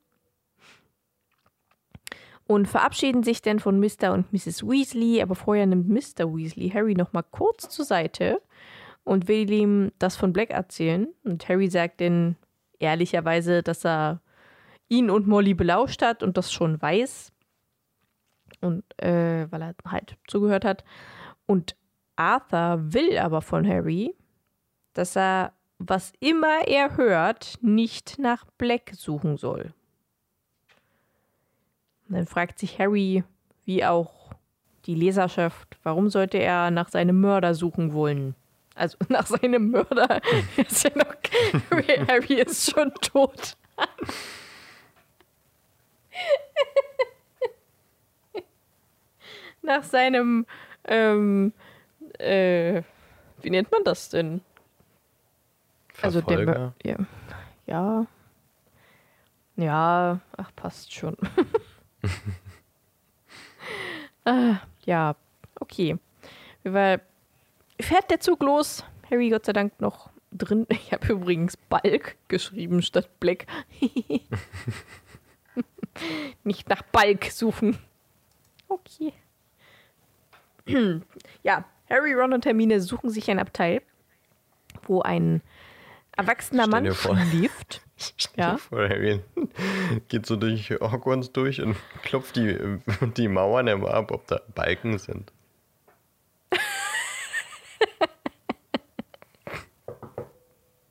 Und 2.46 2.68
verabschieden 2.68 3.22
sich 3.22 3.40
dann 3.40 3.58
von 3.58 3.80
Mr. 3.80 4.12
und 4.12 4.32
Mrs. 4.32 4.66
Weasley, 4.66 5.22
aber 5.22 5.34
vorher 5.34 5.66
nimmt 5.66 5.88
Mr. 5.88 6.34
Weasley 6.34 6.70
Harry 6.70 6.94
nochmal 6.94 7.24
kurz 7.30 7.68
zur 7.70 7.86
Seite 7.86 8.42
und 9.04 9.28
will 9.28 9.50
ihm 9.50 9.92
das 9.98 10.16
von 10.16 10.32
Black 10.32 10.50
erzählen. 10.50 11.08
Und 11.24 11.48
Harry 11.48 11.68
sagt 11.68 12.00
dann 12.00 12.36
ehrlicherweise, 12.78 13.62
dass 13.62 13.84
er 13.84 14.20
ihn 14.88 15.10
und 15.10 15.26
Molly 15.26 15.54
belauscht 15.54 16.02
hat 16.02 16.22
und 16.22 16.36
das 16.36 16.52
schon 16.52 16.80
weiß. 16.80 17.32
Und 18.60 18.84
äh, 19.02 19.50
weil 19.50 19.62
er 19.62 19.74
halt 19.86 20.16
zugehört 20.26 20.64
hat. 20.64 20.84
Und 21.46 21.76
Arthur 22.16 22.92
will 22.92 23.18
aber 23.18 23.42
von 23.42 23.66
Harry, 23.66 24.14
dass 24.92 25.16
er, 25.16 25.52
was 25.78 26.12
immer 26.20 26.66
er 26.66 26.96
hört, 26.96 27.58
nicht 27.60 28.18
nach 28.18 28.44
Black 28.58 28.92
suchen 28.94 29.36
soll. 29.36 29.74
Und 32.08 32.16
dann 32.16 32.26
fragt 32.26 32.58
sich 32.58 32.78
Harry, 32.78 33.24
wie 33.64 33.84
auch 33.84 34.10
die 34.86 34.94
Leserschaft, 34.94 35.78
warum 35.82 36.10
sollte 36.10 36.38
er 36.38 36.70
nach 36.70 36.88
seinem 36.90 37.20
Mörder 37.20 37.54
suchen 37.54 37.92
wollen? 37.92 38.34
Also 38.74 38.98
nach 39.08 39.26
seinem 39.26 39.70
Mörder. 39.70 40.20
ist 40.56 40.84
ja 40.84 40.90
noch, 40.96 41.14
Harry 42.08 42.34
ist 42.40 42.70
schon 42.70 42.92
tot. 42.94 43.56
nach 49.62 49.82
seinem 49.84 50.46
ähm, 50.86 51.52
äh, 52.18 52.82
wie 53.40 53.50
nennt 53.50 53.70
man 53.72 53.84
das 53.84 54.08
denn? 54.10 54.40
Also 56.02 56.20
der 56.20 56.38
Mör- 56.40 56.44
Verfolger? 56.44 56.74
ja. 56.84 56.96
ja. 57.66 58.06
Ja, 59.56 60.20
ach, 60.36 60.50
passt 60.56 60.92
schon. 60.92 61.16
ah, 64.24 64.56
ja, 64.84 65.16
okay. 65.60 65.98
Weil 66.62 67.00
fährt 67.80 68.10
der 68.10 68.20
Zug 68.20 68.42
los. 68.42 68.84
Harry 69.10 69.30
Gott 69.30 69.46
sei 69.46 69.52
Dank 69.52 69.80
noch 69.80 70.10
drin. 70.32 70.66
Ich 70.70 70.92
habe 70.92 71.12
übrigens 71.12 71.56
Balk 71.56 72.16
geschrieben 72.28 72.82
statt 72.82 73.08
Black. 73.20 73.46
Nicht 76.44 76.68
nach 76.68 76.82
Balk 76.82 77.26
suchen. 77.26 77.78
Okay. 78.68 79.12
ja, 81.42 81.64
Harry, 81.88 82.14
Ron 82.14 82.32
und 82.32 82.46
Hermine 82.46 82.80
suchen 82.80 83.10
sich 83.10 83.30
ein 83.30 83.38
Abteil, 83.38 83.82
wo 84.82 85.02
ein 85.02 85.42
erwachsener 86.16 86.66
Mann 86.66 86.92
schläft. 86.92 87.82
Ja. 88.36 88.58
geht 90.08 90.26
so 90.26 90.36
durch 90.36 90.70
Hogwarts 90.70 91.32
durch 91.32 91.60
und 91.60 91.76
klopft 92.02 92.36
die, 92.36 92.78
die 93.16 93.28
Mauern 93.28 93.66
immer 93.68 93.94
ab, 93.94 94.10
ob 94.10 94.26
da 94.26 94.40
Balken 94.54 94.98
sind. 94.98 95.32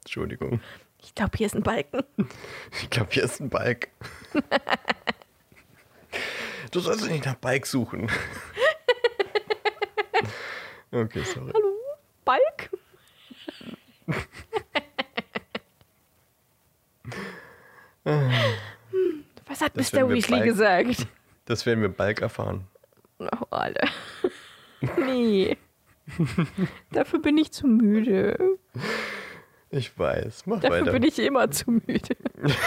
Entschuldigung. 0.01 0.61
Ich 1.01 1.15
glaube, 1.15 1.37
hier 1.37 1.47
ist 1.47 1.55
ein 1.55 1.63
Balken. 1.63 2.03
Ich 2.81 2.89
glaube, 2.89 3.09
hier 3.11 3.23
ist 3.23 3.41
ein 3.41 3.49
Balk. 3.49 3.89
Du 6.69 6.79
sollst 6.79 7.09
nicht 7.09 7.25
nach 7.25 7.35
Balk 7.35 7.65
suchen. 7.65 8.09
Okay, 10.91 11.23
sorry. 11.23 11.51
Balk? 12.23 12.69
Was 18.05 19.61
hat 19.61 19.77
Das 19.77 19.91
Mr. 19.93 20.09
Weasley 20.09 20.37
Balk- 20.39 20.43
gesagt? 20.45 21.07
Das 21.45 21.65
werden 21.65 21.81
wir 21.81 21.89
Balk 21.89 22.21
erfahren. 22.21 22.67
Oh, 23.19 23.27
Alter. 23.51 23.87
Nee. 24.97 25.55
Dafür 26.91 27.19
bin 27.21 27.37
ich 27.37 27.53
zu 27.53 27.67
müde. 27.67 28.57
Ich 29.69 29.97
weiß. 29.97 30.45
Mach 30.45 30.59
Dafür 30.59 30.81
weiter. 30.81 30.91
bin 30.91 31.03
ich 31.03 31.17
immer 31.19 31.49
zu 31.49 31.71
müde. 31.71 32.17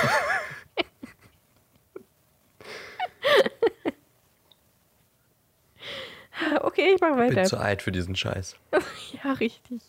okay, 6.63 6.93
ich 6.95 7.01
mach 7.01 7.17
bin 7.17 7.37
weiter. 7.37 7.45
zu 7.45 7.59
alt 7.59 7.83
für 7.83 7.93
diesen 7.93 8.17
Scheiß. 8.17 8.57
Ja, 9.25 9.33
richtig. 9.33 9.83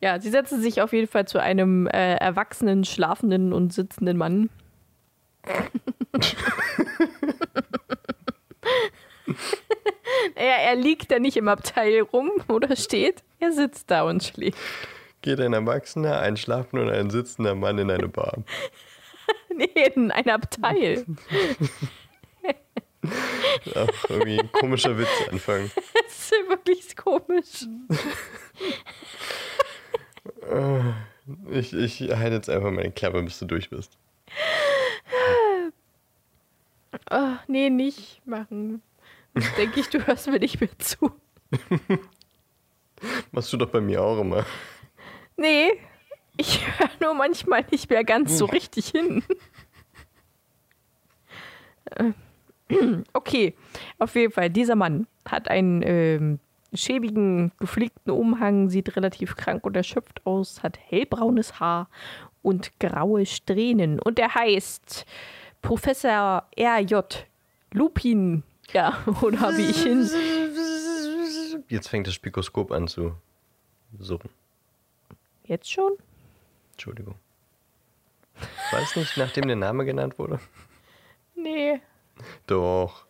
Ja, 0.00 0.20
sie 0.20 0.30
setzen 0.30 0.60
sich 0.62 0.80
auf 0.80 0.92
jeden 0.92 1.08
Fall 1.08 1.26
zu 1.26 1.40
einem 1.40 1.88
äh, 1.88 2.14
erwachsenen, 2.16 2.84
schlafenden 2.84 3.52
und 3.52 3.72
sitzenden 3.72 4.16
Mann. 4.16 4.48
naja, 10.36 10.56
er 10.60 10.76
liegt 10.76 11.10
da 11.10 11.18
nicht 11.18 11.36
im 11.36 11.48
Abteil 11.48 12.02
rum 12.02 12.30
oder 12.48 12.76
steht. 12.76 13.24
Er 13.40 13.52
sitzt 13.52 13.90
da 13.90 14.02
und 14.02 14.22
schläft. 14.22 14.58
Geht 15.22 15.40
ein 15.40 15.52
Erwachsener, 15.52 16.20
ein 16.20 16.36
schlafender 16.36 16.86
und 16.86 16.92
ein 16.92 17.10
sitzender 17.10 17.56
Mann 17.56 17.78
in 17.78 17.90
eine 17.90 18.08
Bar. 18.08 18.38
Nee, 19.54 19.90
in 19.94 20.12
ein 20.12 20.28
Abteil. 20.30 21.04
Auch 23.74 24.10
irgendwie 24.10 24.40
ein 24.40 24.52
komischer 24.52 24.96
Witz 24.96 25.08
anfangen. 25.30 25.70
Das 25.94 26.32
ist 26.32 26.48
wirklich 26.48 26.96
komisch. 26.96 27.66
Ich, 31.50 31.72
ich 31.72 32.00
halte 32.00 32.36
jetzt 32.36 32.48
einfach 32.50 32.70
meine 32.70 32.90
Klappe, 32.90 33.22
bis 33.22 33.38
du 33.38 33.46
durch 33.46 33.68
bist. 33.70 33.98
Oh, 37.10 37.34
nee, 37.46 37.70
nicht 37.70 38.22
machen. 38.26 38.82
Sonst 39.34 39.56
denke 39.58 39.80
ich, 39.80 39.88
du 39.88 40.06
hörst 40.06 40.28
mir 40.28 40.38
nicht 40.38 40.60
mehr 40.60 40.70
zu. 40.78 41.12
Machst 43.30 43.52
du 43.52 43.56
doch 43.56 43.70
bei 43.70 43.80
mir 43.80 44.02
auch 44.02 44.20
immer. 44.20 44.44
Nee, 45.36 45.72
ich 46.36 46.66
höre 46.66 46.90
nur 47.00 47.14
manchmal 47.14 47.64
nicht 47.70 47.90
mehr 47.90 48.04
ganz 48.04 48.36
so 48.38 48.46
richtig 48.46 48.88
hin. 48.88 49.22
Äh, 51.90 52.12
Okay, 53.12 53.54
auf 53.98 54.14
jeden 54.14 54.32
Fall, 54.32 54.50
dieser 54.50 54.76
Mann 54.76 55.06
hat 55.26 55.48
einen 55.48 55.82
ähm, 55.82 56.38
schäbigen, 56.72 57.52
geflickten 57.58 58.12
Umhang, 58.12 58.68
sieht 58.68 58.96
relativ 58.96 59.36
krank 59.36 59.64
und 59.64 59.76
erschöpft 59.76 60.24
aus, 60.26 60.62
hat 60.62 60.78
hellbraunes 60.78 61.60
Haar 61.60 61.88
und 62.42 62.78
graue 62.78 63.26
Strähnen. 63.26 64.00
Und 64.00 64.18
er 64.18 64.34
heißt 64.34 65.06
Professor 65.62 66.44
R.J. 66.56 67.26
Lupin. 67.72 68.42
Ja, 68.72 68.98
oder 69.22 69.56
wie 69.56 69.70
ich 69.70 69.84
ihn. 69.86 70.08
Jetzt 71.68 71.88
fängt 71.88 72.06
das 72.06 72.14
Spikoskop 72.14 72.70
an 72.70 72.88
zu 72.88 73.14
suchen. 73.98 74.30
Jetzt 75.44 75.70
schon? 75.70 75.92
Entschuldigung. 76.72 77.14
Weiß 78.70 78.96
nicht, 78.96 79.16
nachdem 79.16 79.46
der 79.46 79.56
Name 79.56 79.84
genannt 79.84 80.18
wurde? 80.18 80.38
Nee. 81.34 81.80
Doch. 82.46 83.07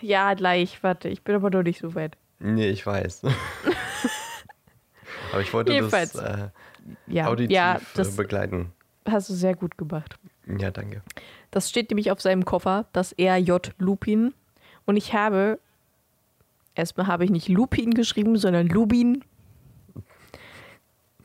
Ja, 0.00 0.34
gleich, 0.34 0.82
warte, 0.82 1.08
ich 1.08 1.22
bin 1.22 1.34
aber 1.34 1.50
noch 1.50 1.62
nicht 1.62 1.80
so 1.80 1.94
weit. 1.94 2.16
Nee, 2.38 2.68
ich 2.68 2.84
weiß. 2.86 3.22
Aber 5.32 5.40
ich 5.40 5.52
wollte 5.52 5.72
Jedenfalls. 5.72 6.12
das 6.12 6.22
äh, 6.22 6.48
Ja, 7.06 7.26
auditiv 7.26 7.54
ja 7.54 7.76
äh, 7.76 7.80
das 7.94 8.14
begleiten. 8.16 8.72
hast 9.08 9.28
du 9.28 9.34
sehr 9.34 9.54
gut 9.56 9.76
gemacht. 9.76 10.18
Ja, 10.46 10.70
danke. 10.70 11.02
Das 11.50 11.68
steht 11.68 11.90
nämlich 11.90 12.10
auf 12.10 12.20
seinem 12.20 12.44
Koffer, 12.44 12.86
das 12.92 13.14
RJ 13.18 13.70
Lupin. 13.78 14.34
Und 14.84 14.96
ich 14.96 15.14
habe, 15.14 15.58
erstmal 16.74 17.06
habe 17.06 17.24
ich 17.24 17.30
nicht 17.30 17.48
Lupin 17.48 17.92
geschrieben, 17.94 18.36
sondern 18.36 18.68
Lubin. 18.68 19.24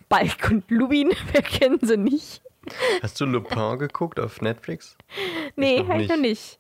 Balk 0.09 0.49
und 0.51 0.69
Lubin, 0.71 1.11
wer 1.31 1.41
kennen 1.41 1.79
sie 1.81 1.97
nicht? 1.97 2.41
Hast 3.01 3.19
du 3.21 3.25
Lupin 3.25 3.77
geguckt 3.79 4.19
auf 4.19 4.41
Netflix? 4.41 4.97
Nee, 5.55 5.79
noch 5.81 5.89
habe 5.89 6.03
ich 6.03 6.09
noch 6.09 6.17
nicht. 6.17 6.59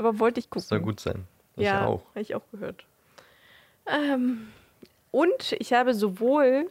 Aber 0.00 0.18
wollte 0.18 0.40
ich 0.40 0.48
Das 0.48 0.66
soll 0.66 0.78
gucken. 0.78 0.92
gut 0.92 1.00
sein. 1.00 1.26
Ich 1.56 1.64
ja, 1.64 1.84
auch. 1.84 2.06
habe 2.10 2.20
ich 2.22 2.34
auch 2.34 2.40
gehört. 2.52 2.86
Ähm, 3.86 4.48
und 5.10 5.54
ich 5.58 5.74
habe 5.74 5.92
sowohl 5.92 6.70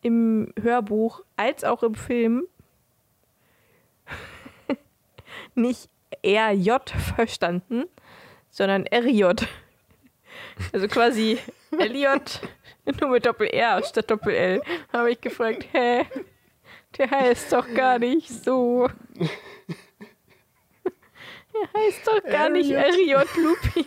im 0.00 0.50
Hörbuch 0.58 1.20
als 1.36 1.62
auch 1.62 1.82
im 1.82 1.94
Film 1.94 2.44
nicht 5.54 5.90
RJ 6.24 6.70
verstanden, 7.14 7.84
sondern 8.48 8.86
RJ. 8.86 9.24
Also 10.72 10.88
quasi 10.88 11.38
Elliot, 11.78 12.40
nur 12.98 13.10
mit 13.10 13.26
Doppel-R 13.26 13.82
statt 13.84 14.10
Doppel-L. 14.10 14.62
Habe 14.90 15.12
ich 15.12 15.20
gefragt, 15.20 15.66
hä? 15.72 16.06
Der 16.96 17.10
heißt 17.10 17.52
doch 17.52 17.66
gar 17.74 17.98
nicht 17.98 18.30
so. 18.30 18.88
Der 21.62 21.80
heißt 21.80 22.06
doch 22.06 22.22
gar 22.24 22.48
nicht 22.48 22.72
RJ 22.72 23.14
Lupin. 23.40 23.86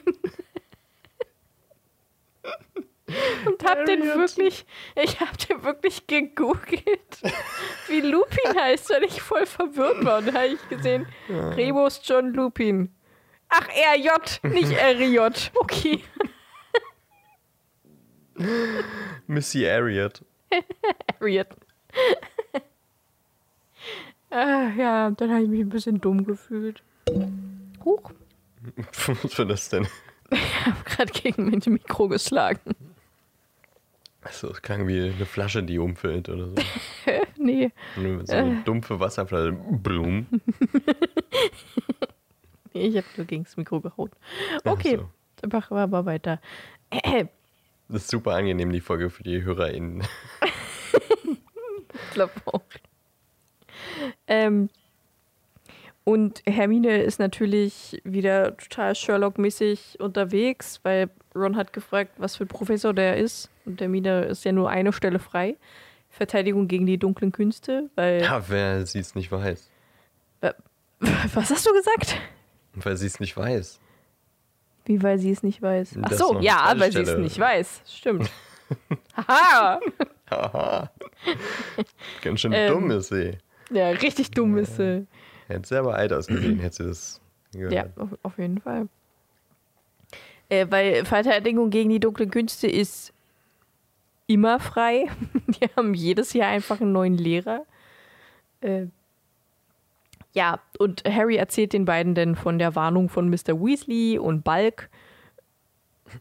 Und 3.45 3.63
hab 3.63 3.85
den 3.85 4.01
Elliot. 4.01 4.17
wirklich, 4.17 4.65
ich 4.95 5.19
hab 5.19 5.37
den 5.37 5.63
wirklich 5.63 6.07
gegoogelt, 6.07 7.21
wie 7.87 8.01
Lupin 8.01 8.59
heißt, 8.59 8.89
weil 8.89 9.03
ich 9.03 9.21
voll 9.21 9.45
verwirrt 9.45 10.03
war. 10.03 10.19
Und 10.19 10.27
da 10.27 10.33
habe 10.33 10.47
ich 10.47 10.69
gesehen, 10.69 11.05
Remus 11.29 12.01
John 12.03 12.33
Lupin. 12.33 12.93
Ach, 13.49 13.67
RJ, 13.67 14.49
nicht 14.49 14.71
RJ. 14.71 15.49
Okay. 15.53 16.03
Missy 19.27 19.67
Ariat. 19.67 20.23
Harriet. 21.19 21.47
ah, 24.31 24.69
ja, 24.75 25.11
dann 25.11 25.31
habe 25.31 25.43
ich 25.43 25.49
mich 25.49 25.61
ein 25.61 25.69
bisschen 25.69 26.01
dumm 26.01 26.25
gefühlt. 26.25 26.81
Huch, 27.85 28.11
Was 29.21 29.37
war 29.37 29.45
das 29.45 29.69
denn? 29.69 29.87
ich 30.31 30.65
habe 30.65 30.83
gerade 30.85 31.11
gegen 31.13 31.49
mein 31.49 31.61
Mikro 31.65 32.07
geschlagen. 32.07 32.75
Achso, 34.21 34.49
es 34.49 34.61
klang 34.61 34.87
wie 34.87 35.11
eine 35.11 35.25
Flasche, 35.25 35.61
die 35.61 35.77
umfällt 35.77 36.29
oder 36.29 36.47
so. 36.47 36.55
nee, 37.37 37.71
so 37.95 38.33
eine 38.33 38.63
dumpfe 38.63 38.99
Wasserflasche. 38.99 39.51
Blum. 39.51 40.25
nee, 42.73 42.87
ich 42.87 42.97
habe 42.97 43.05
nur 43.17 43.27
gegen 43.27 43.43
das 43.43 43.55
Mikro 43.55 43.81
gehauen. 43.81 44.09
Okay, 44.63 44.97
so. 44.97 45.09
dann 45.41 45.51
machen 45.51 45.77
wir 45.77 45.81
aber 45.83 46.05
weiter. 46.05 46.41
Äh, 46.89 47.25
Das 47.87 48.01
ist 48.01 48.09
super 48.09 48.33
angenehm, 48.33 48.71
die 48.71 48.81
Folge 48.81 49.11
für 49.11 49.21
die 49.21 49.43
HörerInnen. 49.43 50.01
ich 51.93 52.13
glaube 52.13 52.33
auch. 52.45 52.63
Ähm, 54.25 54.71
und 56.05 56.41
Hermine 56.47 57.01
ist 57.01 57.19
natürlich 57.19 57.99
wieder 58.05 58.55
total 58.55 58.93
Sherlock-mäßig 58.95 59.99
unterwegs, 59.99 60.79
weil 60.83 61.09
Ron 61.35 61.57
hat 61.57 61.73
gefragt, 61.73 62.13
was 62.17 62.37
für 62.37 62.45
ein 62.45 62.47
Professor 62.47 62.93
der 62.93 63.17
ist. 63.17 63.49
Und 63.65 63.81
Hermine 63.81 64.21
ist 64.25 64.45
ja 64.45 64.53
nur 64.53 64.69
eine 64.69 64.93
Stelle 64.93 65.19
frei. 65.19 65.57
Verteidigung 66.09 66.67
gegen 66.69 66.85
die 66.85 66.97
dunklen 66.97 67.33
Künste, 67.33 67.89
weil. 67.95 68.21
Ja, 68.21 68.41
wer 68.47 68.85
sie 68.85 68.99
es 68.99 69.15
nicht 69.15 69.31
weiß. 69.31 69.69
Was 71.33 71.49
hast 71.49 71.67
du 71.67 71.73
gesagt? 71.73 72.15
Weil 72.73 72.95
sie 72.95 73.07
es 73.07 73.19
nicht 73.19 73.35
weiß. 73.35 73.81
Wie, 74.85 75.03
weil 75.03 75.19
sie 75.19 75.31
es 75.31 75.43
nicht 75.43 75.61
weiß. 75.61 75.97
Ach 76.01 76.09
Das 76.09 76.19
so, 76.19 76.39
ja, 76.39 76.73
weil 76.77 76.91
sie 76.91 77.01
es 77.01 77.17
nicht 77.17 77.37
weiß. 77.37 77.81
Stimmt. 77.85 78.31
Haha! 79.17 79.79
Haha. 80.29 80.91
Ganz 82.21 82.39
schön 82.39 82.53
Ähm, 82.53 82.71
dumm 82.71 82.91
ist 82.91 83.09
sie. 83.09 83.37
Ja, 83.71 83.89
richtig 83.89 84.31
dumm 84.31 84.57
ist 84.57 84.77
sie. 84.77 85.05
Hätte 85.47 85.67
sie 85.67 85.75
aber 85.77 85.95
alt 85.95 86.11
ausgesehen, 86.11 86.59
hätte 86.59 86.75
sie 86.75 86.87
das 86.87 87.21
gehört. 87.51 87.73
Ja, 87.73 87.85
auf, 87.97 88.09
auf 88.23 88.37
jeden 88.37 88.59
Fall. 88.59 88.87
Äh, 90.49 90.67
weil 90.69 91.05
Verteidigung 91.05 91.69
gegen 91.69 91.89
die 91.89 91.99
dunklen 91.99 92.29
Künste 92.29 92.67
ist 92.67 93.13
immer 94.27 94.59
frei. 94.59 95.07
Die 95.47 95.67
haben 95.75 95.93
jedes 95.93 96.33
Jahr 96.33 96.49
einfach 96.49 96.81
einen 96.81 96.91
neuen 96.91 97.17
Lehrer. 97.17 97.65
Äh, 98.61 98.87
ja, 100.33 100.59
und 100.79 101.03
Harry 101.05 101.37
erzählt 101.37 101.73
den 101.73 101.85
beiden 101.85 102.13
dann 102.13 102.35
von 102.35 102.59
der 102.59 102.75
Warnung 102.75 103.09
von 103.09 103.29
Mr. 103.29 103.59
Weasley 103.59 104.19
und 104.19 104.43
Balk, 104.43 104.89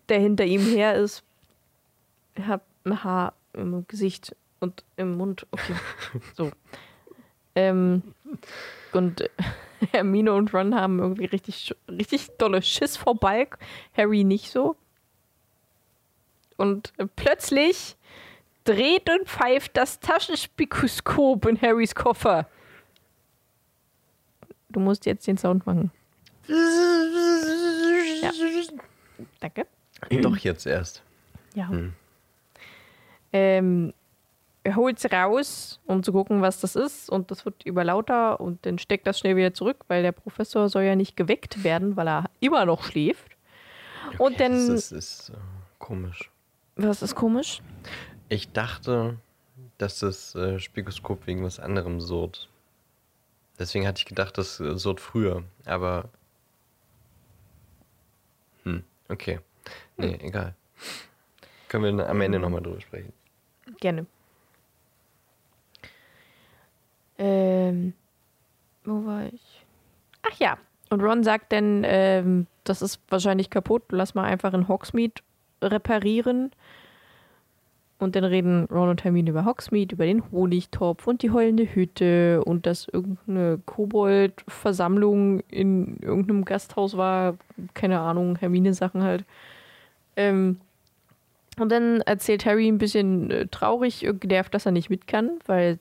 der 0.09 0.21
hinter 0.21 0.45
ihm 0.45 0.61
her 0.61 0.95
ist. 0.95 1.25
Er 2.35 2.47
hat 2.47 2.63
ein 2.85 3.03
Haar 3.03 3.35
im 3.53 3.85
Gesicht 3.89 4.37
und 4.61 4.85
im 4.97 5.17
Mund. 5.17 5.47
Okay, 5.51 5.75
so. 6.35 6.51
Ähm, 7.57 8.03
und 8.93 9.29
Hermine 9.93 10.33
und 10.33 10.55
Ron 10.55 10.75
haben 10.75 10.99
irgendwie 10.99 11.27
richtig, 11.27 11.75
richtig 11.89 12.29
dolle 12.39 12.63
Schiss 12.63 12.97
vor 12.97 13.15
Balk. 13.17 13.59
Harry 13.97 14.25
nicht 14.25 14.51
so. 14.51 14.77
Und 16.57 16.93
plötzlich 17.17 17.97
dreht 18.65 19.11
und 19.11 19.29
pfeift 19.29 19.77
das 19.77 20.01
Taschenspikoskop 20.01 21.47
in 21.47 21.61
Harrys 21.61 21.95
Koffer. 21.95 22.49
Du 24.71 24.81
musst 24.81 25.07
jetzt 25.07 25.27
den 25.27 25.39
Sound 25.39 25.67
machen. 25.67 25.91
Ja. 28.23 28.33
Danke. 29.41 29.67
Doch 30.23 30.37
jetzt 30.39 30.67
erst. 30.67 31.03
Ja. 31.55 31.69
Hm. 31.69 31.93
Ähm, 33.33 33.93
er 34.65 34.77
holt 34.77 34.99
es 34.99 35.13
raus, 35.13 35.79
um 35.85 36.03
zu 36.03 36.11
gucken, 36.13 36.41
was 36.41 36.61
das 36.61 36.75
ist. 36.75 37.11
Und 37.11 37.31
das 37.31 37.45
wird 37.45 37.65
überlauter 37.65 38.41
und 38.41 38.65
dann 38.65 38.79
steckt 38.79 39.07
das 39.07 39.19
schnell 39.19 39.37
wieder 39.37 39.53
zurück, 39.53 39.85
weil 39.89 40.03
der 40.03 40.13
Professor 40.13 40.69
soll 40.71 40.85
ja 40.85 40.97
nicht 40.97 41.17
geweckt 41.17 41.63
werden, 41.63 41.97
weil 41.97 42.09
er 42.09 42.25
immer 42.41 42.65
noch 42.65 42.83
schläft. 42.83 43.37
Und 44.19 44.41
dann. 44.41 44.53
Das 44.53 44.69
ist, 44.69 44.93
ist 44.93 45.29
äh, 45.31 45.37
komisch. 45.79 46.31
was 46.77 47.03
ist 47.03 47.15
komisch? 47.15 47.61
Ich 48.31 48.53
dachte, 48.53 49.19
dass 49.77 49.99
das 49.99 50.35
äh, 50.35 50.59
Spikoskop 50.59 51.27
wegen 51.27 51.45
was 51.45 51.61
anderem 51.61 52.01
surrt. 52.01 52.49
Deswegen 53.59 53.87
hatte 53.87 53.99
ich 53.99 54.07
gedacht, 54.07 54.39
das 54.39 54.61
äh, 54.61 54.77
surrt 54.79 55.01
früher. 55.01 55.45
Aber. 55.67 56.09
Hm, 58.63 58.83
okay. 59.11 59.41
Nee, 59.99 60.19
egal. 60.23 60.55
Können 61.69 61.99
wir 61.99 62.09
am 62.09 62.21
Ende 62.23 62.39
nochmal 62.39 62.63
drüber 62.63 62.81
sprechen. 62.81 63.13
Gerne. 63.79 64.07
Ähm, 67.19 67.95
wo 68.85 69.05
war 69.05 69.27
ich? 69.27 69.65
Ach 70.23 70.39
ja. 70.39 70.59
Und 70.91 71.01
Ron 71.01 71.25
sagt 71.25 71.53
dann, 71.53 71.83
ähm, 71.85 72.47
das 72.65 72.83
ist 72.83 73.01
wahrscheinlich 73.09 73.51
kaputt, 73.51 73.85
lass 73.91 74.15
mal 74.15 74.25
einfach 74.25 74.55
in 74.55 74.69
Hogsmeade 74.69 75.15
reparieren. 75.63 76.53
Und 77.99 78.17
dann 78.17 78.25
reden 78.25 78.67
Ron 78.67 78.91
und 78.91 79.05
Hermine 79.05 79.31
über 79.31 79.45
Hogsmeade, 79.45 79.95
über 79.95 80.05
den 80.05 80.31
Honigtopf 80.31 81.07
und 81.07 81.23
die 81.23 81.31
heulende 81.31 81.75
Hütte 81.75 82.43
und 82.45 82.67
dass 82.67 82.89
irgendeine 82.89 83.59
Kobold-Versammlung 83.65 85.41
in 85.49 85.97
irgendeinem 86.03 86.45
Gasthaus 86.45 86.97
war. 86.97 87.37
Keine 87.73 88.01
Ahnung, 88.01 88.37
Hermine-Sachen 88.37 89.03
halt. 89.03 89.25
Ähm, 90.17 90.61
und 91.59 91.71
dann 91.71 92.01
erzählt 92.01 92.45
Harry 92.47 92.69
ein 92.69 92.79
bisschen 92.79 93.31
äh, 93.31 93.47
traurig, 93.47 94.05
äh, 94.05 94.13
genervt, 94.13 94.55
dass 94.55 94.67
er 94.67 94.73
nicht 94.73 94.91
mit 94.91 95.07
kann, 95.07 95.39
weil 95.47 95.79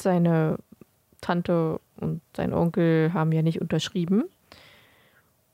seine 0.00 0.58
Tante 1.20 1.80
und 1.98 2.20
sein 2.36 2.52
Onkel 2.52 3.12
haben 3.12 3.32
ja 3.32 3.42
nicht 3.42 3.60
unterschrieben. 3.60 4.24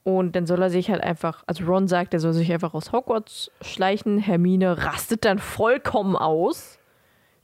Und 0.05 0.35
dann 0.37 0.47
soll 0.47 0.63
er 0.63 0.71
sich 0.71 0.91
halt 0.91 1.03
einfach, 1.03 1.45
also 1.47 1.65
Ron 1.65 1.87
sagt, 1.87 2.15
er 2.15 2.21
soll 2.21 2.33
sich 2.33 2.51
einfach 2.51 2.73
aus 2.73 2.93
Hogwarts 2.93 3.51
schleichen. 3.61 4.19
Hermine 4.19 4.79
rastet 4.85 5.27
dann 5.27 5.39
vollkommen 5.39 6.17
aus, 6.17 6.79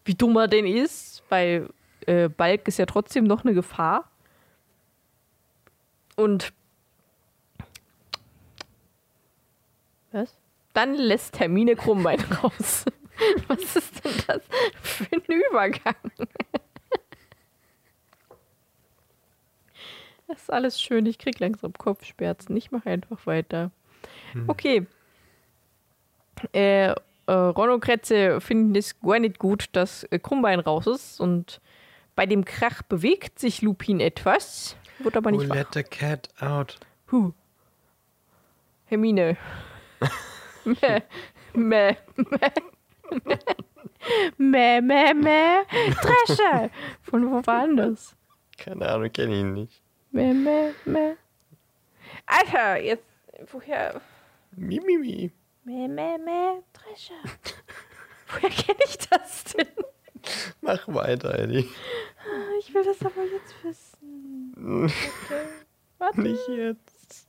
wie 0.06 0.14
dumm 0.14 0.36
er 0.36 0.48
denn 0.48 0.66
ist, 0.66 1.22
weil 1.28 1.68
äh, 2.06 2.28
Balk 2.28 2.66
ist 2.66 2.78
ja 2.78 2.86
trotzdem 2.86 3.24
noch 3.24 3.44
eine 3.44 3.52
Gefahr. 3.52 4.10
Und 6.16 6.54
was? 10.12 10.34
Dann 10.72 10.94
lässt 10.94 11.38
Hermine 11.40 11.76
Krummbein 11.76 12.20
raus. 12.42 12.86
Was 13.48 13.76
ist 13.76 14.04
denn 14.04 14.12
das 14.26 14.42
für 14.80 15.06
ein 15.12 15.22
Übergang? 15.26 15.94
Das 20.26 20.42
ist 20.42 20.52
alles 20.52 20.80
schön. 20.80 21.06
Ich 21.06 21.18
krieg 21.18 21.38
langsam 21.38 21.72
Kopfschmerzen. 21.74 22.56
Ich 22.56 22.70
mache 22.70 22.88
einfach 22.90 23.26
weiter. 23.26 23.70
Okay. 24.46 24.86
Äh, 26.52 26.88
äh, 27.26 27.32
Ron 27.32 27.70
und 27.70 27.80
Kretze 27.80 28.40
finden 28.40 28.74
es 28.74 29.00
gar 29.00 29.18
nicht 29.18 29.38
gut, 29.38 29.68
dass 29.72 30.04
äh, 30.04 30.18
Krummbein 30.18 30.60
raus 30.60 30.86
ist. 30.86 31.20
Und 31.20 31.60
bei 32.14 32.26
dem 32.26 32.44
Krach 32.44 32.82
bewegt 32.82 33.38
sich 33.38 33.62
Lupin 33.62 34.00
etwas. 34.00 34.76
Wird 34.98 35.16
aber 35.16 35.30
Who 35.32 35.36
nicht 35.38 35.48
wach. 35.48 35.54
let 35.56 35.68
the 35.74 35.82
cat 35.82 36.28
out? 36.40 36.78
Huh. 37.10 37.32
Hermine. 38.86 39.36
Mäh, 40.64 41.02
mäh, 41.52 41.96
mäh. 42.16 42.50
Mäh, 44.38 44.80
mäh, 44.80 45.14
mäh. 45.14 45.62
Drescher. 46.02 46.70
Von 47.02 47.30
wo 47.30 47.46
war 47.46 47.66
denn 47.66 47.76
das? 47.76 48.16
Keine 48.58 48.88
Ahnung, 48.88 49.12
kenne 49.12 49.34
ihn 49.40 49.52
nicht. 49.52 49.82
Mäh, 50.14 50.32
mäh, 50.32 50.72
mäh. 50.84 51.16
Alter, 52.24 52.76
jetzt, 52.76 53.02
woher? 53.50 54.00
Mi, 54.52 54.78
mi, 54.78 54.96
mi. 54.96 55.32
Mäh, 55.64 55.88
mäh, 55.88 56.18
mäh. 56.18 56.62
Drescher. 56.72 57.20
Woher 58.28 58.48
kenne 58.48 58.78
ich 58.84 58.96
das 58.96 59.42
denn? 59.42 59.66
Mach 60.60 60.86
weiter, 60.86 61.36
Eddie. 61.36 61.68
Ich 62.60 62.72
will 62.72 62.84
das 62.84 63.04
aber 63.04 63.24
jetzt 63.24 63.64
wissen. 63.64 64.54
Warte. 64.54 65.48
Warte. 65.98 66.20
Nicht 66.20 66.48
jetzt. 66.48 67.28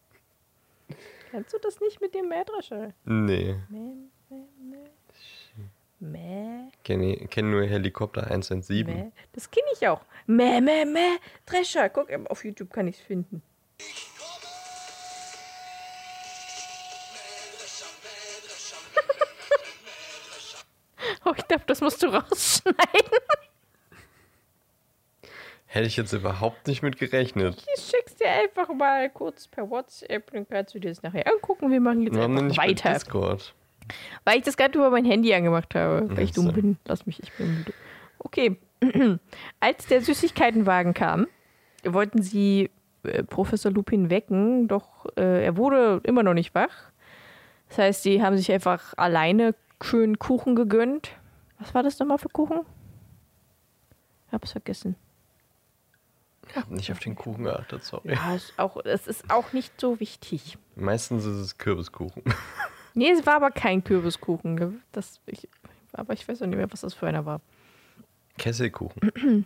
Kennst 1.32 1.54
du 1.54 1.58
das 1.58 1.80
nicht 1.80 2.00
mit 2.02 2.14
dem 2.14 2.30
Mähdrescher? 2.30 2.94
Nee. 3.04 3.56
Mäh, 3.68 3.96
mäh, 4.30 4.46
mäh. 4.62 4.90
Mäh. 6.00 6.70
Kenne 6.84 7.16
kenn 7.28 7.52
nur 7.52 7.64
Helikopter 7.64 8.30
117. 8.30 8.86
Mäh. 8.86 9.12
Das 9.34 9.50
kenne 9.50 9.68
ich 9.74 9.88
auch. 9.88 10.02
Mäh, 10.28 10.62
mäh, 10.62 10.86
mäh. 10.86 11.18
Drescher. 11.46 11.90
Guck, 11.90 12.10
ähm, 12.10 12.28
auf 12.28 12.44
YouTube 12.44 12.72
kann 12.72 12.88
ich 12.88 12.98
es 12.98 13.02
finden. 13.02 13.42
oh, 21.26 21.34
ich 21.38 21.48
glaube, 21.48 21.64
das 21.68 21.82
musst 21.82 22.02
du 22.04 22.08
rausschneiden. 22.08 22.78
Hätte 25.68 25.88
ich 25.88 25.98
jetzt 25.98 26.14
überhaupt 26.14 26.68
nicht 26.68 26.84
mit 26.84 26.98
gerechnet. 26.98 27.62
Ich 27.76 27.84
schick's 27.84 28.16
dir 28.16 28.30
einfach 28.30 28.70
mal 28.70 29.10
kurz 29.10 29.50
per 29.50 29.70
WhatsApp, 29.70 30.32
dann 30.32 30.48
kannst 30.48 30.74
du 30.74 30.80
dir 30.80 30.88
das 30.88 31.04
nachher 31.04 31.28
angucken. 31.28 31.70
Wir 31.70 31.82
machen 31.82 32.04
jetzt 32.04 32.16
Warum 32.16 32.32
einfach 32.32 32.48
nicht 32.48 32.58
bei 32.58 32.70
weiter. 32.70 32.94
Discord? 32.94 33.54
Weil 34.24 34.38
ich 34.38 34.44
das 34.44 34.58
gerade 34.58 34.78
über 34.78 34.90
mein 34.90 35.06
Handy 35.06 35.34
angemacht 35.34 35.76
habe, 35.76 36.08
weil 36.10 36.24
ich 36.24 36.32
dumm 36.32 36.52
bin. 36.54 36.78
Lass 36.86 37.06
mich, 37.06 37.22
ich 37.22 37.32
bin 37.34 37.58
müde. 37.58 37.74
Okay. 38.20 38.58
Als 39.60 39.88
der 39.88 40.02
Süßigkeitenwagen 40.02 40.94
kam, 40.94 41.28
wollten 41.84 42.22
sie 42.22 42.70
äh, 43.04 43.24
Professor 43.24 43.72
Lupin 43.72 44.10
wecken, 44.10 44.68
doch 44.68 45.06
äh, 45.16 45.46
er 45.46 45.58
wurde 45.58 46.02
immer 46.04 46.24
noch 46.24 46.34
nicht 46.34 46.54
wach. 46.56 46.92
Das 47.70 47.78
heißt, 47.78 48.04
sie 48.04 48.22
haben 48.22 48.38
sich 48.38 48.52
einfach 48.52 48.94
alleine 48.98 49.56
schön 49.82 50.20
Kuchen 50.20 50.56
gegönnt. 50.56 51.12
Was 51.60 51.74
war 51.74 51.84
das 51.84 52.00
nochmal 52.00 52.18
für 52.18 52.30
Kuchen? 52.30 52.62
Ich 54.28 54.34
hab's 54.34 54.52
vergessen. 54.52 54.96
Ich 56.50 56.56
habe 56.56 56.76
nicht 56.76 56.92
auf 56.92 57.00
den 57.00 57.16
Kuchen 57.16 57.46
geachtet, 57.46 57.84
sorry. 57.84 58.14
Ja, 58.14 58.36
ist 58.36 58.54
auch, 58.58 58.78
es 58.86 59.08
ist 59.08 59.30
auch 59.32 59.54
nicht 59.54 59.80
so 59.82 60.00
wichtig. 60.00 60.58
Meistens 60.76 61.26
ist 61.26 61.38
es 61.38 61.58
Kürbiskuchen. 61.58 62.24
Nee, 62.96 63.12
es 63.12 63.26
war 63.26 63.36
aber 63.36 63.52
kein 63.52 63.84
Kürbiskuchen. 63.84 64.82
Das, 64.92 65.20
ich, 65.28 65.48
aber 65.94 66.14
ich 66.14 66.28
weiß 66.28 66.42
auch 66.42 66.48
nicht 66.48 66.58
mehr, 66.58 66.72
was 66.72 66.82
das 66.82 66.94
für 66.94 67.08
einer 67.08 67.26
war. 67.26 67.42
Kesselkuchen. 68.38 69.46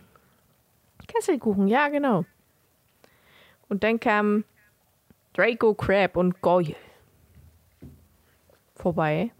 Kesselkuchen, 1.06 1.66
ja, 1.68 1.88
genau. 1.88 2.24
Und 3.68 3.82
dann 3.84 4.00
kamen 4.00 4.44
Draco, 5.34 5.74
Crab 5.74 6.16
und 6.16 6.40
Goyle 6.40 6.74
vorbei. 8.76 9.30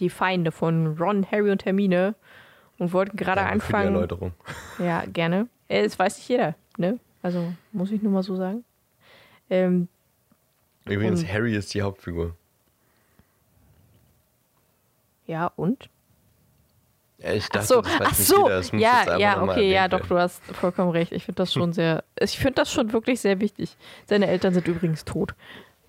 Die 0.00 0.10
Feinde 0.10 0.50
von 0.50 0.96
Ron, 0.98 1.26
Harry 1.30 1.50
und 1.50 1.64
Hermine. 1.64 2.14
Und 2.78 2.92
wollten 2.92 3.16
gerade 3.16 3.40
Danke 3.40 3.60
Für 3.60 3.72
die 3.72 3.76
anfangen. 3.76 3.94
Erläuterung. 3.94 4.32
Ja, 4.78 5.04
gerne. 5.06 5.48
Äh, 5.68 5.84
Das 5.84 5.96
weiß 5.98 6.16
nicht 6.18 6.28
jeder, 6.28 6.56
ne? 6.76 6.98
Also, 7.22 7.52
muss 7.72 7.92
ich 7.92 8.02
nur 8.02 8.12
mal 8.12 8.22
so 8.24 8.34
sagen. 8.36 8.64
Ähm, 9.48 9.88
Übrigens, 10.84 11.24
Harry 11.26 11.54
ist 11.54 11.72
die 11.74 11.82
Hauptfigur. 11.82 12.36
Ja, 15.26 15.46
und? 15.56 15.88
Ja, 17.18 17.32
ich 17.32 17.44
Ach 17.44 17.48
dachte, 17.50 17.66
so, 17.66 17.82
das 17.82 18.00
weiß 18.00 18.08
ach 18.08 18.14
so, 18.14 18.42
jeder. 18.44 18.56
Das 18.56 18.72
ja, 18.72 19.18
ja, 19.18 19.42
okay, 19.42 19.72
ja, 19.72 19.88
doch, 19.88 20.06
du 20.06 20.18
hast 20.18 20.42
vollkommen 20.44 20.90
recht. 20.90 21.12
Ich 21.12 21.24
finde 21.24 21.36
das 21.36 21.52
schon 21.52 21.72
sehr, 21.72 22.04
ich 22.20 22.38
finde 22.38 22.54
das 22.54 22.72
schon 22.72 22.92
wirklich 22.92 23.20
sehr 23.20 23.40
wichtig. 23.40 23.76
Seine 24.06 24.26
Eltern 24.26 24.52
sind 24.52 24.66
übrigens 24.68 25.04
tot. 25.04 25.34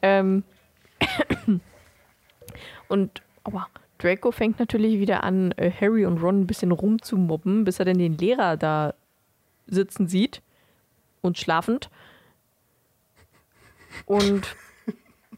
Ähm, 0.01 0.43
und, 2.87 3.21
aua, 3.43 3.67
Draco 3.97 4.31
fängt 4.31 4.59
natürlich 4.59 4.99
wieder 4.99 5.23
an, 5.23 5.51
äh, 5.53 5.71
Harry 5.71 6.05
und 6.05 6.21
Ron 6.21 6.41
ein 6.41 6.47
bisschen 6.47 6.71
rumzumobben, 6.71 7.63
bis 7.63 7.79
er 7.79 7.85
dann 7.85 7.97
den 7.97 8.17
Lehrer 8.17 8.55
da 8.57 8.93
sitzen 9.67 10.07
sieht 10.07 10.41
und 11.21 11.37
schlafend. 11.37 11.89
Und 14.05 14.55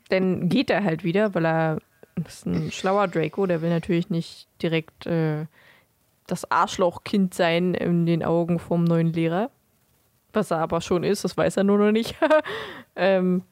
dann 0.09 0.49
geht 0.49 0.69
er 0.69 0.83
halt 0.83 1.03
wieder, 1.03 1.33
weil 1.33 1.45
er 1.45 1.77
das 2.17 2.35
ist 2.37 2.45
ein 2.45 2.71
schlauer 2.71 3.07
Draco, 3.07 3.45
der 3.45 3.61
will 3.61 3.69
natürlich 3.69 4.09
nicht 4.09 4.47
direkt 4.61 5.05
äh, 5.05 5.45
das 6.27 6.49
Arschlochkind 6.51 7.33
sein 7.33 7.73
in 7.73 8.05
den 8.05 8.23
Augen 8.23 8.59
vom 8.59 8.83
neuen 8.83 9.13
Lehrer. 9.13 9.49
Was 10.33 10.51
er 10.51 10.59
aber 10.59 10.81
schon 10.81 11.03
ist, 11.03 11.23
das 11.23 11.37
weiß 11.37 11.57
er 11.57 11.63
nur 11.63 11.77
noch 11.77 11.91
nicht. 11.91 12.15
ähm 12.95 13.43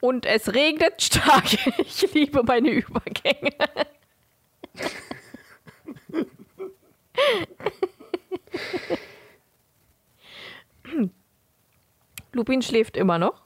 und 0.00 0.26
es 0.26 0.52
regnet 0.54 1.00
stark. 1.02 1.44
Ich 1.78 2.12
liebe 2.12 2.42
meine 2.42 2.70
Übergänge. 2.70 3.52
Lupin 12.32 12.62
schläft 12.62 12.96
immer 12.96 13.18
noch. 13.18 13.42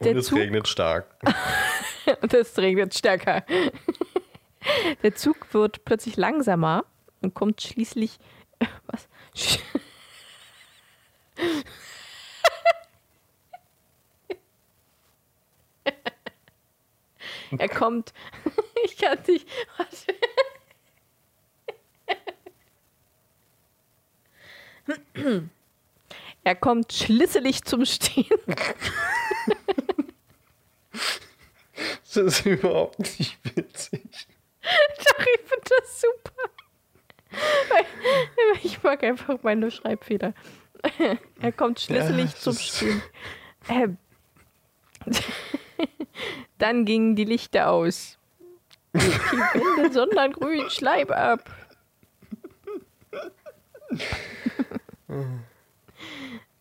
Der 0.00 0.12
Und 0.12 0.18
es 0.18 0.26
Zug- 0.26 0.38
regnet 0.38 0.68
stark. 0.68 1.06
Und 2.20 2.34
es 2.34 2.56
regnet 2.58 2.94
stärker. 2.94 3.44
Der 5.02 5.14
Zug 5.14 5.52
wird 5.54 5.84
plötzlich 5.84 6.16
langsamer 6.16 6.84
und 7.22 7.34
kommt 7.34 7.62
schließlich. 7.62 8.18
Was? 8.86 9.08
Er 17.58 17.68
kommt. 17.68 18.12
Ich 18.84 18.96
kann 18.96 19.18
nicht. 19.28 19.46
Warte. 19.76 20.14
Er 26.42 26.54
kommt 26.56 26.92
schlisselig 26.92 27.64
zum 27.64 27.84
Stehen. 27.84 28.26
Das 32.16 32.38
ist 32.38 32.46
überhaupt 32.46 32.98
nicht 32.98 33.38
witzig. 33.54 34.02
Doch, 34.62 35.20
ich 35.20 35.40
finde 35.44 35.70
das 35.80 36.00
super. 36.00 36.32
Ich 38.62 38.82
mag 38.82 39.04
einfach 39.04 39.42
meine 39.42 39.70
Schreibfehler. 39.70 40.32
Er 41.40 41.52
kommt 41.52 41.80
schließlich 41.80 42.30
Ja, 42.32 42.36
zum 42.36 42.54
Spiel. 42.54 43.02
Ähm. 43.68 43.98
Dann 46.58 46.86
gingen 46.86 47.16
die 47.16 47.24
Lichter 47.24 47.70
aus. 47.70 48.18
Die 48.94 48.98
Wände 48.98 49.92
sondern 49.92 50.32
grün 50.32 50.70
Schleim 50.70 51.10
ab. 51.10 51.50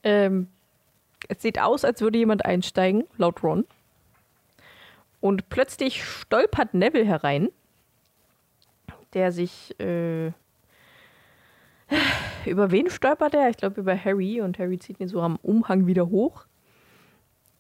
ähm, 0.04 0.50
es 1.30 1.42
sieht 1.42 1.60
aus, 1.60 1.86
als 1.86 2.02
würde 2.02 2.18
jemand 2.18 2.44
einsteigen, 2.46 3.06
laut 3.18 3.42
Ron. 3.42 3.66
Und 5.26 5.50
plötzlich 5.50 6.04
stolpert 6.04 6.76
Neville 6.76 7.04
herein, 7.04 7.50
der 9.16 9.32
sich. 9.32 9.74
Äh, 9.80 10.28
über 12.46 12.70
wen 12.70 12.92
stolpert 12.92 13.34
er? 13.34 13.50
Ich 13.50 13.58
glaube 13.58 13.82
über 13.82 13.98
Harry 13.98 14.40
und 14.40 14.60
Harry 14.60 14.78
zieht 14.78 15.00
ihn 15.00 15.08
so 15.08 15.24
am 15.24 15.38
Umhang 15.38 15.88
wieder 15.88 16.10
hoch. 16.10 16.46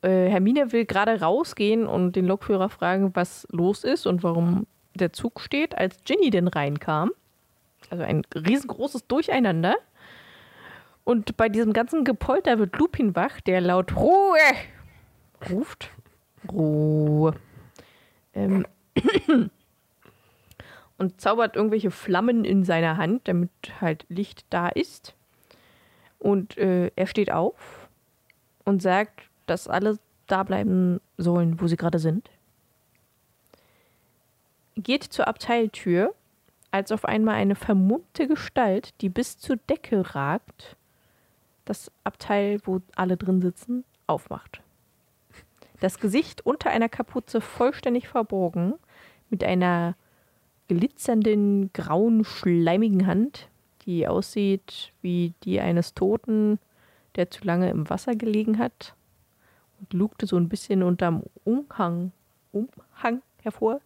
Äh, 0.03 0.29
Hermine 0.29 0.73
will 0.73 0.85
gerade 0.85 1.19
rausgehen 1.19 1.87
und 1.87 2.15
den 2.15 2.27
Lokführer 2.27 2.69
fragen, 2.69 3.15
was 3.15 3.47
los 3.49 3.83
ist 3.83 4.05
und 4.05 4.21
warum 4.21 4.67
der 4.93 5.11
Zug 5.11 5.39
steht, 5.39 5.75
als 5.75 5.97
Ginny 6.05 6.29
denn 6.29 6.47
reinkam. 6.47 7.13
Also 7.89 8.03
ein 8.03 8.21
riesengroßes 8.35 9.07
Durcheinander. 9.07 9.73
Und 11.03 11.35
bei 11.35 11.49
diesem 11.49 11.73
ganzen 11.73 12.03
Gepolter 12.03 12.59
wird 12.59 12.77
Lupin 12.77 13.15
wach, 13.15 13.41
der 13.41 13.59
laut 13.59 13.95
Ruhe 13.95 14.37
ruft. 15.49 15.89
Ruhe. 16.47 17.33
Ähm, 18.35 18.65
und 20.97 21.19
zaubert 21.19 21.55
irgendwelche 21.55 21.91
Flammen 21.91 22.45
in 22.45 22.63
seiner 22.63 22.97
Hand, 22.97 23.27
damit 23.27 23.49
halt 23.81 24.05
Licht 24.09 24.45
da 24.49 24.69
ist. 24.69 25.15
Und 26.19 26.57
äh, 26.57 26.91
er 26.95 27.07
steht 27.07 27.31
auf 27.31 27.89
und 28.63 28.81
sagt, 28.81 29.29
dass 29.45 29.67
alle 29.67 29.99
da 30.27 30.43
bleiben 30.43 30.99
sollen, 31.17 31.61
wo 31.61 31.67
sie 31.67 31.77
gerade 31.77 31.99
sind. 31.99 32.29
Geht 34.75 35.03
zur 35.03 35.27
Abteiltür, 35.27 36.13
als 36.71 36.91
auf 36.91 37.05
einmal 37.05 37.35
eine 37.35 37.55
vermummte 37.55 38.27
Gestalt, 38.27 38.93
die 39.01 39.09
bis 39.09 39.37
zur 39.37 39.55
Decke 39.55 40.15
ragt, 40.15 40.75
das 41.63 41.91
Abteil, 42.03 42.59
wo 42.65 42.81
alle 42.95 43.17
drin 43.17 43.41
sitzen, 43.41 43.85
aufmacht. 44.07 44.61
Das 45.85 45.99
Gesicht 45.99 46.43
unter 46.43 46.71
einer 46.71 46.89
Kapuze 46.89 47.41
vollständig 47.41 48.07
verborgen, 48.07 48.73
mit 49.29 49.43
einer 49.43 49.93
glitzernden, 50.67 51.71
grauen, 51.73 52.23
schleimigen 52.25 53.05
Hand, 53.05 53.49
die 53.85 54.07
aussieht 54.07 54.93
wie 55.03 55.35
die 55.43 55.59
eines 55.59 55.93
Toten, 55.93 56.57
der 57.15 57.29
zu 57.29 57.43
lange 57.43 57.69
im 57.69 57.87
Wasser 57.87 58.15
gelegen 58.15 58.57
hat 58.57 58.95
und 59.79 59.93
lugte 59.93 60.25
so 60.25 60.37
ein 60.37 60.49
bisschen 60.49 60.81
unterm 60.81 61.21
Umhang, 61.43 62.11
Umhang 62.51 63.21
hervor. 63.43 63.79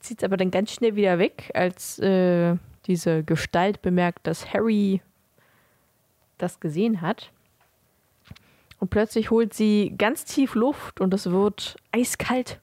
Zieht 0.00 0.24
aber 0.24 0.38
dann 0.38 0.50
ganz 0.50 0.72
schnell 0.72 0.96
wieder 0.96 1.18
weg, 1.18 1.50
als 1.52 1.98
äh, 1.98 2.56
diese 2.86 3.24
Gestalt 3.24 3.82
bemerkt, 3.82 4.26
dass 4.26 4.54
Harry 4.54 5.02
das 6.38 6.60
gesehen 6.60 7.02
hat. 7.02 7.30
Und 8.82 8.88
plötzlich 8.88 9.30
holt 9.30 9.54
sie 9.54 9.94
ganz 9.96 10.24
tief 10.24 10.56
Luft 10.56 11.00
und 11.00 11.14
es 11.14 11.30
wird 11.30 11.76
eiskalt. 11.92 12.58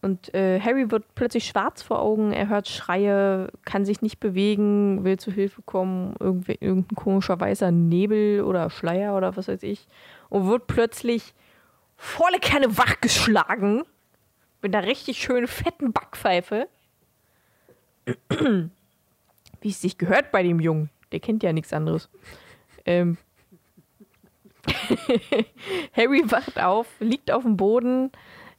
Und 0.00 0.32
äh, 0.32 0.60
Harry 0.60 0.92
wird 0.92 1.12
plötzlich 1.16 1.44
schwarz 1.46 1.82
vor 1.82 1.98
Augen, 1.98 2.32
er 2.32 2.46
hört 2.48 2.68
Schreie, 2.68 3.50
kann 3.64 3.84
sich 3.84 4.00
nicht 4.00 4.20
bewegen, 4.20 5.02
will 5.02 5.18
zu 5.18 5.32
Hilfe 5.32 5.60
kommen, 5.62 6.14
irgendwie, 6.20 6.56
irgendein 6.60 6.94
komischer 6.94 7.40
weißer 7.40 7.72
Nebel 7.72 8.44
oder 8.44 8.70
Schleier 8.70 9.16
oder 9.16 9.36
was 9.36 9.48
weiß 9.48 9.64
ich. 9.64 9.88
Und 10.28 10.46
wird 10.46 10.68
plötzlich 10.68 11.34
volle 11.96 12.38
Kanne 12.38 12.78
wachgeschlagen 12.78 13.82
mit 14.62 14.72
einer 14.72 14.86
richtig 14.86 15.18
schönen 15.18 15.48
fetten 15.48 15.92
Backpfeife. 15.92 16.68
Wie 18.28 19.68
es 19.68 19.80
sich 19.80 19.98
gehört 19.98 20.30
bei 20.30 20.44
dem 20.44 20.60
Jungen. 20.60 20.90
Der 21.10 21.18
kennt 21.18 21.42
ja 21.42 21.52
nichts 21.52 21.72
anderes. 21.72 22.08
Ähm. 22.84 23.18
Harry 25.96 26.22
wacht 26.30 26.60
auf, 26.60 26.86
liegt 27.00 27.30
auf 27.30 27.42
dem 27.42 27.56
Boden. 27.56 28.10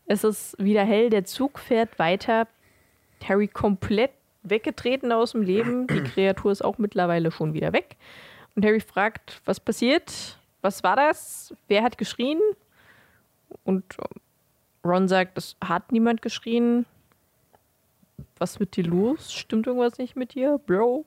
Es 0.05 0.23
ist 0.23 0.55
wieder 0.57 0.83
hell, 0.83 1.09
der 1.09 1.25
Zug 1.25 1.59
fährt 1.59 1.97
weiter. 1.99 2.47
Harry 3.23 3.47
komplett 3.47 4.11
weggetreten 4.43 5.11
aus 5.11 5.33
dem 5.33 5.41
Leben. 5.41 5.87
Die 5.87 6.01
Kreatur 6.13 6.51
ist 6.51 6.63
auch 6.63 6.77
mittlerweile 6.77 7.31
schon 7.31 7.53
wieder 7.53 7.73
weg. 7.73 7.95
Und 8.55 8.65
Harry 8.65 8.79
fragt, 8.79 9.41
was 9.45 9.59
passiert? 9.59 10.37
Was 10.61 10.83
war 10.83 10.95
das? 10.95 11.53
Wer 11.67 11.83
hat 11.83 11.97
geschrien? 11.97 12.39
Und 13.63 13.83
Ron 14.83 15.07
sagt, 15.07 15.37
es 15.37 15.55
hat 15.63 15.91
niemand 15.91 16.21
geschrien. 16.21 16.85
Was 18.37 18.59
mit 18.59 18.75
dir 18.75 18.83
los? 18.83 19.31
Stimmt 19.31 19.67
irgendwas 19.67 19.97
nicht 19.97 20.15
mit 20.15 20.33
dir, 20.33 20.59
Bro? 20.65 21.05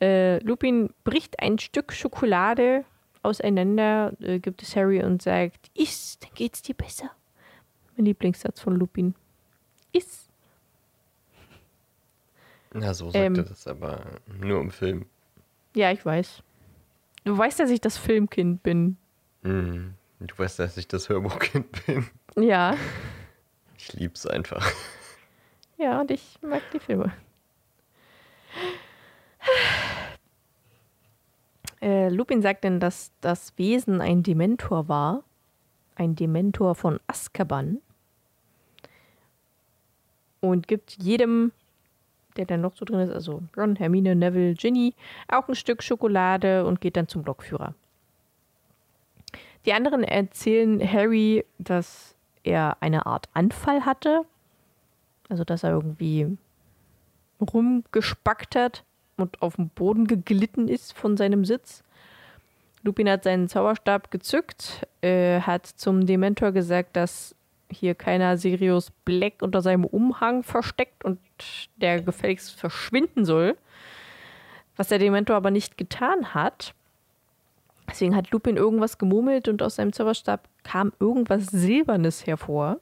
Äh, 0.00 0.38
Lupin 0.42 0.90
bricht 1.04 1.40
ein 1.40 1.58
Stück 1.58 1.92
Schokolade 1.92 2.84
auseinander, 3.22 4.12
äh, 4.20 4.38
gibt 4.38 4.62
es 4.62 4.74
Harry 4.76 5.02
und 5.02 5.22
sagt, 5.22 5.70
iss, 5.74 6.18
dann 6.20 6.30
geht's 6.34 6.62
dir 6.62 6.74
besser. 6.74 7.10
Mein 7.96 8.06
Lieblingssatz 8.06 8.60
von 8.60 8.76
Lupin. 8.76 9.14
Iss. 9.92 10.28
Na, 12.72 12.94
so 12.94 13.06
sagt 13.06 13.16
Ähm. 13.16 13.34
er 13.34 13.42
das 13.42 13.66
aber 13.66 14.04
nur 14.40 14.60
im 14.60 14.70
Film. 14.70 15.06
Ja, 15.74 15.90
ich 15.90 16.04
weiß. 16.04 16.42
Du 17.24 17.36
weißt, 17.36 17.60
dass 17.60 17.70
ich 17.70 17.80
das 17.80 17.96
Filmkind 17.98 18.62
bin. 18.62 18.96
Mhm. 19.42 19.94
Du 20.20 20.38
weißt, 20.38 20.58
dass 20.58 20.76
ich 20.76 20.86
das 20.88 21.08
Hörbuchkind 21.08 21.66
bin. 21.86 22.06
Ja. 22.36 22.76
Ich 23.76 23.92
lieb's 23.94 24.26
einfach. 24.26 24.66
Ja, 25.78 26.00
und 26.00 26.10
ich 26.10 26.38
mag 26.42 26.62
die 26.72 26.78
Filme. 26.78 27.12
Äh, 31.82 32.08
Lupin 32.10 32.42
sagt 32.42 32.64
denn, 32.64 32.80
dass 32.80 33.12
das 33.20 33.56
Wesen 33.56 34.00
ein 34.00 34.22
Dementor 34.22 34.88
war. 34.88 35.22
Ein 35.94 36.14
Dementor 36.14 36.74
von 36.74 37.00
Azkaban. 37.06 37.80
Und 40.40 40.68
gibt 40.68 40.96
jedem, 41.02 41.52
der 42.36 42.46
dann 42.46 42.62
noch 42.62 42.76
so 42.76 42.84
drin 42.84 43.00
ist, 43.00 43.12
also 43.12 43.42
Ron, 43.56 43.76
Hermine, 43.76 44.14
Neville, 44.14 44.54
Ginny, 44.54 44.94
auch 45.28 45.48
ein 45.48 45.54
Stück 45.54 45.82
Schokolade 45.82 46.64
und 46.64 46.80
geht 46.80 46.96
dann 46.96 47.08
zum 47.08 47.22
Blockführer. 47.22 47.74
Die 49.66 49.74
anderen 49.74 50.02
erzählen 50.04 50.80
Harry, 50.80 51.44
dass 51.58 52.14
er 52.42 52.78
eine 52.80 53.04
Art 53.04 53.28
Anfall 53.34 53.84
hatte. 53.84 54.22
Also, 55.28 55.44
dass 55.44 55.62
er 55.62 55.70
irgendwie 55.70 56.38
rumgespackt 57.40 58.56
hat 58.56 58.84
und 59.22 59.40
auf 59.42 59.56
den 59.56 59.68
Boden 59.68 60.06
geglitten 60.06 60.68
ist 60.68 60.92
von 60.92 61.16
seinem 61.16 61.44
Sitz. 61.44 61.82
Lupin 62.82 63.08
hat 63.10 63.24
seinen 63.24 63.48
Zauberstab 63.48 64.10
gezückt, 64.10 64.86
äh, 65.02 65.40
hat 65.40 65.66
zum 65.66 66.06
Dementor 66.06 66.52
gesagt, 66.52 66.96
dass 66.96 67.34
hier 67.70 67.94
keiner 67.94 68.36
Sirius 68.36 68.90
Black 69.04 69.42
unter 69.42 69.62
seinem 69.62 69.84
Umhang 69.84 70.42
versteckt 70.42 71.04
und 71.04 71.20
der 71.76 72.00
gefälligst 72.02 72.58
verschwinden 72.58 73.24
soll. 73.24 73.56
Was 74.76 74.88
der 74.88 74.98
Dementor 74.98 75.36
aber 75.36 75.50
nicht 75.50 75.76
getan 75.76 76.34
hat. 76.34 76.74
Deswegen 77.88 78.16
hat 78.16 78.30
Lupin 78.30 78.56
irgendwas 78.56 78.98
gemurmelt 78.98 79.48
und 79.48 79.62
aus 79.62 79.76
seinem 79.76 79.92
Zauberstab 79.92 80.48
kam 80.62 80.92
irgendwas 81.00 81.46
Silbernes 81.46 82.26
hervor, 82.26 82.78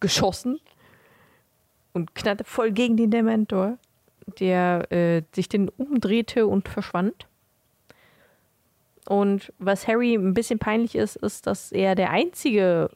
geschossen 0.00 0.60
und 1.92 2.14
knallte 2.14 2.44
voll 2.44 2.72
gegen 2.72 2.96
den 2.96 3.10
Dementor, 3.10 3.78
der 4.26 4.90
äh, 4.92 5.22
sich 5.34 5.48
den 5.48 5.68
umdrehte 5.68 6.46
und 6.46 6.68
verschwand. 6.68 7.26
Und 9.06 9.52
was 9.58 9.86
Harry 9.86 10.14
ein 10.14 10.34
bisschen 10.34 10.58
peinlich 10.58 10.94
ist, 10.94 11.16
ist, 11.16 11.46
dass 11.46 11.72
er 11.72 11.94
der 11.94 12.10
Einzige 12.10 12.90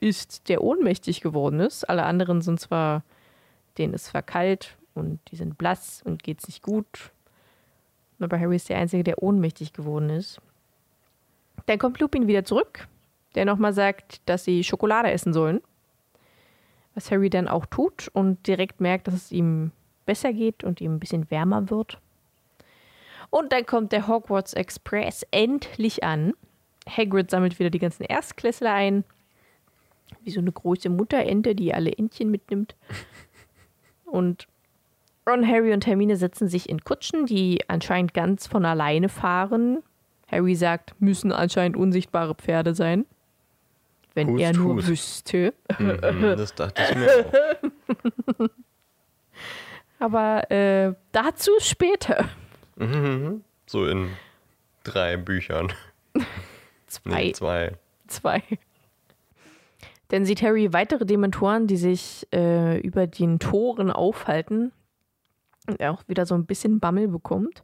ist, 0.00 0.48
der 0.48 0.62
ohnmächtig 0.62 1.20
geworden 1.20 1.60
ist. 1.60 1.88
Alle 1.88 2.04
anderen 2.04 2.40
sind 2.42 2.60
zwar, 2.60 3.02
denen 3.76 3.94
ist 3.94 4.06
zwar 4.06 4.22
kalt 4.22 4.76
und 4.94 5.20
die 5.30 5.36
sind 5.36 5.58
blass 5.58 6.02
und 6.04 6.22
geht's 6.22 6.46
nicht 6.48 6.62
gut. 6.62 7.12
Aber 8.20 8.38
Harry 8.38 8.56
ist 8.56 8.68
der 8.68 8.78
Einzige, 8.78 9.04
der 9.04 9.22
ohnmächtig 9.22 9.72
geworden 9.72 10.10
ist. 10.10 10.40
Dann 11.66 11.78
kommt 11.78 12.00
Lupin 12.00 12.26
wieder 12.26 12.44
zurück, 12.44 12.88
der 13.34 13.44
nochmal 13.44 13.72
sagt, 13.72 14.20
dass 14.26 14.44
sie 14.44 14.64
Schokolade 14.64 15.10
essen 15.10 15.32
sollen. 15.32 15.60
Was 16.94 17.10
Harry 17.12 17.30
dann 17.30 17.46
auch 17.46 17.66
tut 17.66 18.08
und 18.12 18.44
direkt 18.46 18.80
merkt, 18.80 19.06
dass 19.06 19.14
es 19.14 19.32
ihm 19.32 19.70
besser 20.08 20.32
geht 20.32 20.64
und 20.64 20.80
ihm 20.80 20.94
ein 20.94 20.98
bisschen 21.00 21.30
wärmer 21.30 21.68
wird. 21.68 21.98
Und 23.28 23.52
dann 23.52 23.66
kommt 23.66 23.92
der 23.92 24.08
Hogwarts 24.08 24.54
Express 24.54 25.24
endlich 25.30 26.02
an. 26.02 26.32
Hagrid 26.88 27.30
sammelt 27.30 27.58
wieder 27.58 27.68
die 27.68 27.78
ganzen 27.78 28.04
Erstklässler 28.04 28.72
ein. 28.72 29.04
Wie 30.24 30.30
so 30.30 30.40
eine 30.40 30.50
große 30.50 30.88
Mutterente, 30.88 31.54
die 31.54 31.74
alle 31.74 31.92
Entchen 31.92 32.30
mitnimmt. 32.30 32.74
Und 34.06 34.48
Ron, 35.28 35.46
Harry 35.46 35.74
und 35.74 35.86
Hermine 35.86 36.16
setzen 36.16 36.48
sich 36.48 36.70
in 36.70 36.82
Kutschen, 36.82 37.26
die 37.26 37.60
anscheinend 37.68 38.14
ganz 38.14 38.46
von 38.46 38.64
alleine 38.64 39.10
fahren. 39.10 39.82
Harry 40.32 40.54
sagt, 40.54 40.94
müssen 40.98 41.30
anscheinend 41.30 41.76
unsichtbare 41.76 42.34
Pferde 42.34 42.74
sein. 42.74 43.04
Wenn 44.14 44.28
Hust, 44.28 44.42
er 44.42 44.52
nur 44.54 44.76
hust. 44.76 44.88
wüsste. 44.88 45.52
Mhm, 45.78 45.98
das 46.22 46.54
dachte 46.54 46.82
ich 46.82 46.96
mir 46.96 47.26
auch. 48.38 48.48
Aber 49.98 50.50
äh, 50.50 50.94
dazu 51.12 51.52
später. 51.58 52.28
Mhm, 52.76 53.42
so 53.66 53.86
in 53.86 54.10
drei 54.84 55.16
Büchern. 55.16 55.72
Zwei. 56.86 57.24
Nee, 57.24 57.32
zwei. 57.32 57.72
Zwei. 58.06 58.42
Dann 60.08 60.24
sieht 60.24 60.40
Harry 60.40 60.72
weitere 60.72 61.04
Dementoren, 61.04 61.66
die 61.66 61.76
sich 61.76 62.26
äh, 62.32 62.80
über 62.80 63.06
den 63.06 63.38
Toren 63.38 63.90
aufhalten 63.90 64.72
und 65.66 65.78
er 65.80 65.92
auch 65.92 66.02
wieder 66.08 66.24
so 66.24 66.34
ein 66.34 66.46
bisschen 66.46 66.80
Bammel 66.80 67.08
bekommt. 67.08 67.62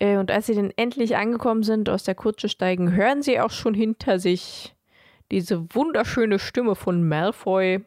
Äh, 0.00 0.16
und 0.16 0.32
als 0.32 0.46
sie 0.46 0.56
dann 0.56 0.72
endlich 0.76 1.16
angekommen 1.16 1.62
sind, 1.62 1.88
aus 1.88 2.02
der 2.02 2.16
Kutsche 2.16 2.48
steigen, 2.48 2.92
hören 2.92 3.22
sie 3.22 3.38
auch 3.40 3.50
schon 3.50 3.74
hinter 3.74 4.18
sich 4.18 4.74
diese 5.30 5.72
wunderschöne 5.74 6.38
Stimme 6.38 6.74
von 6.74 7.06
Malfoy, 7.06 7.84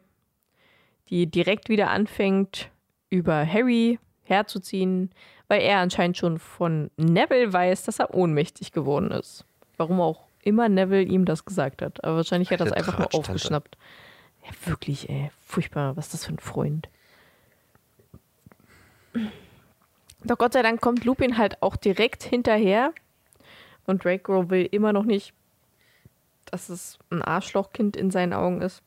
die 1.10 1.26
direkt 1.30 1.68
wieder 1.68 1.90
anfängt, 1.90 2.70
über 3.10 3.46
Harry 3.46 3.98
herzuziehen, 4.24 5.10
weil 5.48 5.62
er 5.62 5.78
anscheinend 5.78 6.16
schon 6.16 6.38
von 6.38 6.90
Neville 6.96 7.52
weiß, 7.52 7.84
dass 7.84 7.98
er 7.98 8.14
ohnmächtig 8.14 8.72
geworden 8.72 9.10
ist. 9.10 9.44
Warum 9.76 10.00
auch 10.00 10.26
immer 10.42 10.68
Neville 10.68 11.02
ihm 11.02 11.24
das 11.24 11.44
gesagt 11.44 11.82
hat. 11.82 12.02
Aber 12.04 12.16
wahrscheinlich 12.16 12.50
hat 12.50 12.60
er 12.60 12.66
das 12.66 12.72
einfach 12.72 12.98
nur 12.98 13.08
Drahtstante. 13.08 13.30
aufgeschnappt. 13.32 13.76
Ja, 14.44 14.50
wirklich, 14.70 15.08
ey. 15.10 15.30
Furchtbar. 15.44 15.96
Was 15.96 16.06
ist 16.06 16.14
das 16.14 16.26
für 16.26 16.32
ein 16.32 16.38
Freund? 16.38 16.88
Doch 20.24 20.38
Gott 20.38 20.52
sei 20.52 20.62
Dank 20.62 20.80
kommt 20.80 21.04
Lupin 21.04 21.36
halt 21.36 21.62
auch 21.62 21.76
direkt 21.76 22.22
hinterher. 22.22 22.92
Und 23.86 24.04
Draco 24.04 24.50
will 24.50 24.68
immer 24.70 24.92
noch 24.92 25.04
nicht, 25.04 25.32
dass 26.46 26.68
es 26.68 26.98
ein 27.10 27.22
Arschlochkind 27.22 27.96
in 27.96 28.10
seinen 28.10 28.32
Augen 28.32 28.62
ist. 28.62 28.82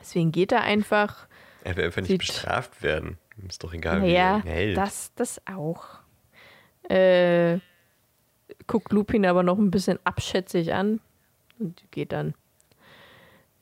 Deswegen 0.00 0.32
geht 0.32 0.52
er 0.52 0.62
einfach. 0.62 1.26
Er 1.64 1.76
will 1.76 1.84
einfach 1.84 2.02
nicht 2.02 2.18
bestraft 2.18 2.82
werden. 2.82 3.18
Ist 3.48 3.64
doch 3.64 3.72
egal, 3.72 4.00
Naja, 4.00 4.40
wie 4.44 4.48
er 4.48 4.54
hält. 4.54 4.76
das, 4.76 5.12
das 5.14 5.40
auch. 5.46 5.84
Äh, 6.88 7.58
guckt 8.66 8.92
Lupin 8.92 9.24
aber 9.26 9.42
noch 9.42 9.58
ein 9.58 9.70
bisschen 9.70 9.98
abschätzig 10.04 10.74
an 10.74 11.00
und 11.58 11.82
geht 11.90 12.12
dann. 12.12 12.34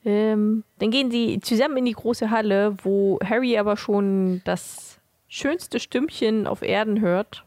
Ähm, 0.05 0.63
dann 0.79 0.91
gehen 0.91 1.11
sie 1.11 1.39
zusammen 1.41 1.77
in 1.77 1.85
die 1.85 1.93
große 1.93 2.29
Halle, 2.29 2.75
wo 2.83 3.19
Harry 3.23 3.57
aber 3.57 3.77
schon 3.77 4.41
das 4.45 4.99
schönste 5.27 5.79
Stimmchen 5.79 6.47
auf 6.47 6.61
Erden 6.61 7.01
hört. 7.01 7.45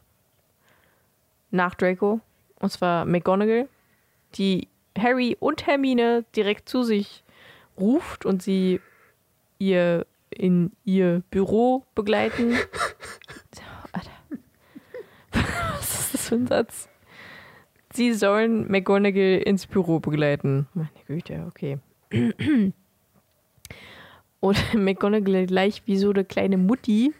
Nach 1.51 1.75
Draco. 1.75 2.19
Und 2.59 2.71
zwar 2.71 3.05
McGonagall, 3.05 3.67
die 4.35 4.67
Harry 4.97 5.35
und 5.39 5.67
Hermine 5.67 6.23
direkt 6.35 6.69
zu 6.69 6.83
sich 6.83 7.23
ruft 7.77 8.25
und 8.25 8.41
sie 8.41 8.79
ihr 9.59 10.05
in 10.33 10.71
ihr 10.83 11.23
Büro 11.31 11.85
begleiten. 11.95 12.53
Was 15.31 15.99
ist 15.99 16.13
das 16.13 16.29
für 16.29 16.35
ein 16.35 16.47
Satz? 16.47 16.89
Sie 17.93 18.13
sollen 18.13 18.69
McGonagall 18.71 19.41
ins 19.45 19.67
Büro 19.67 19.99
begleiten. 19.99 20.67
Meine 20.73 20.89
Güte, 21.07 21.45
okay. 21.47 21.77
Und 24.39 24.73
McGonagall 24.73 25.45
gleich 25.45 25.83
wie 25.85 25.97
so 25.97 26.09
eine 26.09 26.25
kleine 26.25 26.57
Mutti 26.57 27.13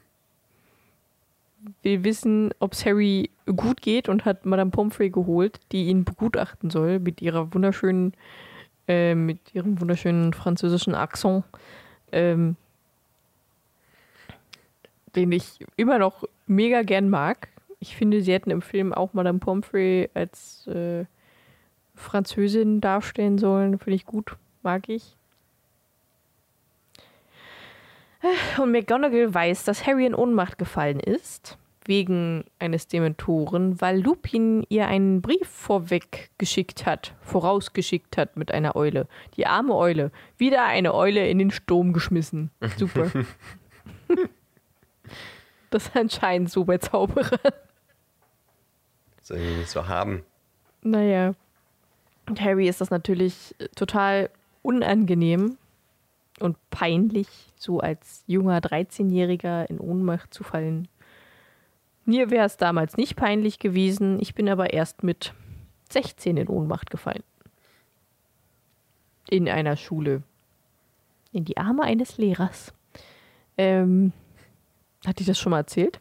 will 1.82 2.04
wissen, 2.04 2.52
ob 2.60 2.74
es 2.74 2.86
Harry 2.86 3.30
gut 3.46 3.82
geht 3.82 4.10
und 4.10 4.26
hat 4.26 4.46
Madame 4.46 4.72
Pomfrey 4.72 5.10
geholt, 5.10 5.60
die 5.72 5.86
ihn 5.86 6.04
begutachten 6.04 6.70
soll 6.70 7.00
mit 7.00 7.22
ihrer 7.22 7.54
wunderschönen, 7.54 8.14
äh, 8.88 9.16
mit 9.16 9.54
ihrem 9.54 9.80
wunderschönen 9.80 10.34
französischen 10.34 10.96
Akzent. 10.96 11.46
Ähm, 12.12 12.58
den 15.16 15.32
ich 15.32 15.60
immer 15.76 16.00
noch 16.00 16.24
mega 16.48 16.84
gern 16.84 17.10
mag. 17.10 17.50
Ich 17.80 17.96
finde, 17.96 18.22
sie 18.22 18.34
hätten 18.34 18.50
im 18.50 18.62
Film 18.62 18.94
auch 18.94 19.14
Madame 19.14 19.40
Pomfrey 19.40 20.10
als 20.14 20.68
äh, 20.68 21.06
Französin 21.96 22.82
darstellen 22.82 23.38
sollen. 23.38 23.78
Finde 23.78 23.96
ich 23.96 24.06
gut, 24.06 24.38
mag 24.62 24.90
ich. 24.90 25.16
Und 28.58 28.72
McGonagall 28.72 29.34
weiß, 29.34 29.66
dass 29.66 29.86
Harry 29.86 30.06
in 30.06 30.16
Ohnmacht 30.16 30.58
gefallen 30.58 31.02
ist, 31.02 31.58
wegen 31.86 32.46
eines 32.58 32.88
Dementoren, 32.88 33.82
weil 33.82 34.02
Lupin 34.02 34.66
ihr 34.70 34.88
einen 34.88 35.22
Brief 35.22 35.48
vorweg 35.48 36.30
geschickt 36.38 36.86
hat, 36.86 37.16
vorausgeschickt 37.22 38.18
hat 38.18 38.38
mit 38.38 38.54
einer 38.54 38.78
Eule. 38.78 39.08
Die 39.36 39.46
arme 39.46 39.76
Eule. 39.76 40.12
Wieder 40.38 40.64
eine 40.64 40.94
Eule 40.94 41.28
in 41.28 41.40
den 41.40 41.52
Sturm 41.52 41.92
geschmissen. 41.92 42.50
Super. 42.78 43.12
Das 45.74 45.88
ist 45.88 45.96
anscheinend 45.96 46.52
so 46.52 46.66
bei 46.66 46.78
Zauberern. 46.78 47.40
Soll 49.22 49.38
ich 49.38 49.58
nicht 49.58 49.70
so 49.70 49.88
haben. 49.88 50.24
Naja. 50.84 51.34
Und 52.28 52.42
Harry 52.42 52.68
ist 52.68 52.80
das 52.80 52.92
natürlich 52.92 53.56
äh, 53.58 53.68
total 53.70 54.30
unangenehm 54.62 55.58
und 56.40 56.58
peinlich, 56.70 57.28
so 57.56 57.80
als 57.80 58.24
junger 58.28 58.60
13-Jähriger 58.60 59.70
in 59.70 59.80
Ohnmacht 59.80 60.34
zu 60.34 60.44
fallen. 60.44 60.88
Mir 62.06 62.30
wäre 62.30 62.46
es 62.46 62.58
damals 62.58 62.98
nicht 62.98 63.16
peinlich 63.16 63.60
gewesen, 63.60 64.20
ich 64.20 64.36
bin 64.36 64.50
aber 64.50 64.74
erst 64.74 65.04
mit 65.04 65.34
16 65.92 66.38
in 66.38 66.48
Ohnmacht 66.48 66.90
gefallen. 66.90 67.24
In 69.30 69.50
einer 69.50 69.78
Schule. 69.78 70.22
In 71.32 71.46
die 71.46 71.58
Arme 71.58 71.84
eines 71.84 72.18
Lehrers. 72.18 72.74
Ähm, 73.58 74.12
hat 75.06 75.20
die 75.20 75.26
das 75.26 75.40
schon 75.40 75.52
mal 75.52 75.58
erzählt? 75.60 76.00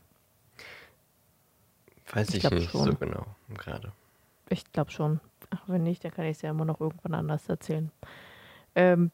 Weiß 2.12 2.28
Ich 2.30 2.44
ich, 2.44 2.50
nicht 2.50 2.70
schon. 2.70 2.84
so 2.84 2.94
genau 2.94 3.24
gerade. 3.56 3.92
Ich 4.48 4.70
glaube 4.72 4.90
schon. 4.90 5.20
Ach, 5.50 5.62
wenn 5.66 5.82
nicht, 5.82 6.04
dann 6.04 6.12
kann 6.12 6.24
ich 6.26 6.36
es 6.36 6.42
ja 6.42 6.50
immer 6.50 6.64
noch 6.64 6.80
irgendwann 6.80 7.14
anders 7.14 7.48
erzählen. 7.48 7.90
Ähm, 8.74 9.10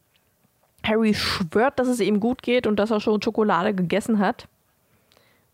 Harry 0.83 1.13
schwört, 1.13 1.79
dass 1.79 1.87
es 1.87 1.99
ihm 1.99 2.19
gut 2.19 2.41
geht 2.41 2.67
und 2.67 2.77
dass 2.77 2.91
er 2.91 2.99
schon 2.99 3.21
Schokolade 3.21 3.73
gegessen 3.73 4.19
hat. 4.19 4.47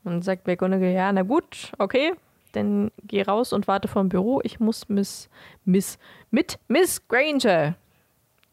Und 0.03 0.23
sagt 0.23 0.45
McGonagall, 0.45 0.91
ja, 0.91 1.11
na 1.11 1.23
gut, 1.23 1.71
okay, 1.79 2.13
dann 2.51 2.91
geh 3.03 3.23
raus 3.23 3.53
und 3.53 3.67
warte 3.67 3.87
vor 3.87 4.03
dem 4.03 4.09
Büro. 4.09 4.39
Ich 4.43 4.59
muss 4.59 4.87
Miss, 4.87 5.29
Miss, 5.65 5.97
mit 6.29 6.59
Miss 6.67 7.07
Granger 7.07 7.75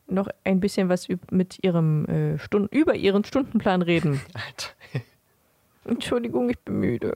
noch 0.07 0.29
ein 0.45 0.61
bisschen 0.61 0.88
was 0.88 1.09
mit 1.31 1.62
ihrem 1.62 2.07
äh, 2.07 2.38
Stunden, 2.38 2.68
über 2.75 2.95
ihren 2.95 3.25
Stundenplan 3.25 3.83
reden. 3.83 4.21
Alter. 4.35 5.04
Entschuldigung, 5.85 6.51
ich 6.51 6.59
bin 6.59 6.81
müde. 6.81 7.15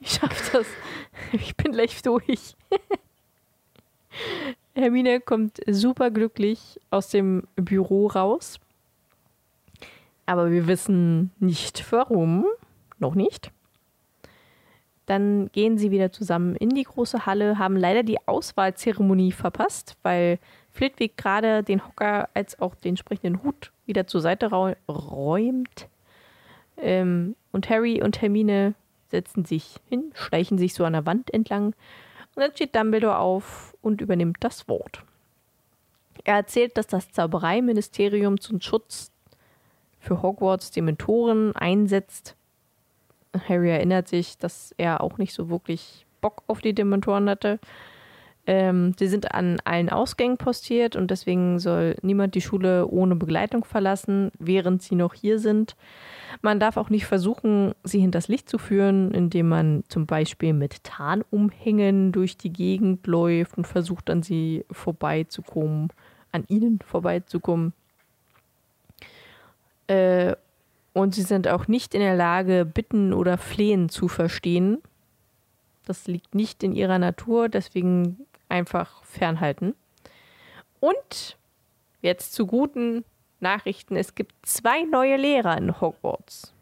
Ich 0.00 0.12
schaff 0.12 0.50
das. 0.52 0.66
Ich 1.32 1.56
bin 1.56 1.72
gleich 1.72 2.02
durch. 2.02 2.56
Hermine 4.74 5.20
kommt 5.20 5.60
super 5.66 6.10
glücklich 6.10 6.80
aus 6.90 7.08
dem 7.08 7.44
Büro 7.56 8.08
raus. 8.08 8.58
Aber 10.26 10.50
wir 10.50 10.66
wissen 10.66 11.30
nicht 11.38 11.90
warum. 11.92 12.46
Noch 12.98 13.14
nicht. 13.14 13.50
Dann 15.06 15.50
gehen 15.52 15.78
sie 15.78 15.90
wieder 15.90 16.12
zusammen 16.12 16.54
in 16.56 16.70
die 16.70 16.84
große 16.84 17.26
Halle, 17.26 17.58
haben 17.58 17.76
leider 17.76 18.02
die 18.02 18.18
Auswahlzeremonie 18.26 19.32
verpasst, 19.32 19.96
weil 20.02 20.38
Flitwick 20.70 21.16
gerade 21.16 21.62
den 21.62 21.86
Hocker 21.86 22.28
als 22.34 22.58
auch 22.60 22.74
den 22.76 22.96
sprechenden 22.96 23.42
Hut 23.42 23.72
wieder 23.84 24.06
zur 24.06 24.20
Seite 24.20 24.50
räumt. 24.50 25.88
Ähm, 26.82 27.36
und 27.52 27.70
Harry 27.70 28.02
und 28.02 28.20
Hermine 28.20 28.74
setzen 29.08 29.44
sich 29.44 29.76
hin, 29.88 30.10
schleichen 30.14 30.58
sich 30.58 30.74
so 30.74 30.84
an 30.84 30.94
der 30.94 31.06
Wand 31.06 31.32
entlang. 31.32 31.66
Und 32.34 32.42
dann 32.42 32.52
steht 32.52 32.74
Dumbledore 32.74 33.18
auf 33.18 33.76
und 33.82 34.00
übernimmt 34.00 34.38
das 34.40 34.68
Wort. 34.68 35.04
Er 36.24 36.36
erzählt, 36.36 36.76
dass 36.76 36.86
das 36.86 37.10
Zaubereiministerium 37.12 38.40
zum 38.40 38.60
Schutz 38.60 39.10
für 40.00 40.22
Hogwarts 40.22 40.70
Dementoren 40.70 41.54
einsetzt. 41.54 42.36
Harry 43.48 43.70
erinnert 43.70 44.08
sich, 44.08 44.38
dass 44.38 44.74
er 44.76 45.00
auch 45.00 45.18
nicht 45.18 45.32
so 45.32 45.48
wirklich 45.48 46.06
Bock 46.20 46.42
auf 46.46 46.60
die 46.60 46.74
Dementoren 46.74 47.28
hatte. 47.28 47.58
Ähm, 48.44 48.94
sie 48.98 49.06
sind 49.06 49.34
an 49.34 49.60
allen 49.64 49.88
Ausgängen 49.88 50.36
postiert 50.36 50.96
und 50.96 51.12
deswegen 51.12 51.60
soll 51.60 51.94
niemand 52.02 52.34
die 52.34 52.40
Schule 52.40 52.88
ohne 52.88 53.14
Begleitung 53.14 53.64
verlassen, 53.64 54.32
während 54.38 54.82
sie 54.82 54.96
noch 54.96 55.14
hier 55.14 55.38
sind. 55.38 55.76
Man 56.40 56.58
darf 56.58 56.76
auch 56.76 56.90
nicht 56.90 57.06
versuchen, 57.06 57.72
sie 57.84 58.00
hinters 58.00 58.26
Licht 58.26 58.48
zu 58.48 58.58
führen, 58.58 59.12
indem 59.12 59.48
man 59.48 59.84
zum 59.88 60.06
Beispiel 60.06 60.54
mit 60.54 60.82
Tarnumhängen 60.82 62.10
durch 62.10 62.36
die 62.36 62.52
Gegend 62.52 63.06
läuft 63.06 63.56
und 63.56 63.66
versucht, 63.66 64.10
an 64.10 64.22
sie 64.22 64.64
vorbeizukommen. 64.70 65.90
an 66.32 66.44
ihnen 66.48 66.78
vorbeizukommen. 66.80 67.74
Äh, 69.86 70.34
und 70.94 71.14
sie 71.14 71.22
sind 71.22 71.46
auch 71.46 71.68
nicht 71.68 71.94
in 71.94 72.00
der 72.00 72.16
Lage, 72.16 72.64
Bitten 72.64 73.12
oder 73.12 73.36
Flehen 73.36 73.90
zu 73.90 74.08
verstehen. 74.08 74.78
Das 75.84 76.06
liegt 76.06 76.34
nicht 76.34 76.62
in 76.62 76.72
ihrer 76.72 76.98
Natur, 76.98 77.50
deswegen 77.50 78.24
einfach 78.52 79.02
fernhalten. 79.02 79.74
Und 80.78 81.38
jetzt 82.02 82.34
zu 82.34 82.46
guten 82.46 83.04
Nachrichten: 83.40 83.96
Es 83.96 84.14
gibt 84.14 84.34
zwei 84.46 84.82
neue 84.84 85.16
Lehrer 85.16 85.56
in 85.56 85.80
Hogwarts. 85.80 86.54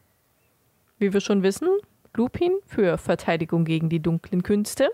Wie 0.99 1.13
wir 1.13 1.21
schon 1.21 1.43
wissen, 1.43 1.69
Lupin 2.15 2.53
für 2.67 2.97
Verteidigung 2.97 3.65
gegen 3.65 3.89
die 3.89 4.01
dunklen 4.01 4.43
Künste. 4.43 4.91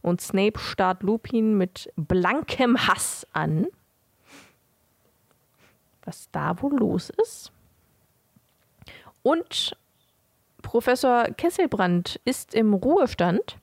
Und 0.00 0.20
Snape 0.20 0.58
starrt 0.58 1.02
Lupin 1.02 1.56
mit 1.56 1.90
blankem 1.96 2.86
Hass 2.86 3.26
an. 3.32 3.66
Was 6.04 6.30
da 6.30 6.60
wohl 6.60 6.76
los 6.76 7.10
ist? 7.22 7.52
Und 9.22 9.76
Professor 10.60 11.24
Kesselbrand 11.36 12.20
ist 12.24 12.54
im 12.54 12.74
Ruhestand, 12.74 13.58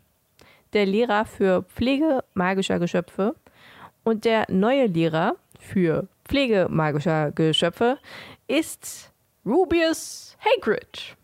der 0.73 0.85
Lehrer 0.85 1.25
für 1.25 1.63
Pflege 1.63 2.23
magischer 2.33 2.79
Geschöpfe. 2.79 3.35
Und 4.03 4.25
der 4.25 4.45
neue 4.49 4.87
Lehrer 4.87 5.35
für 5.59 6.07
Pflege 6.25 6.67
magischer 6.69 7.31
Geschöpfe 7.31 7.99
ist 8.47 9.11
Rubius 9.45 10.37
Hagrid. 10.39 11.15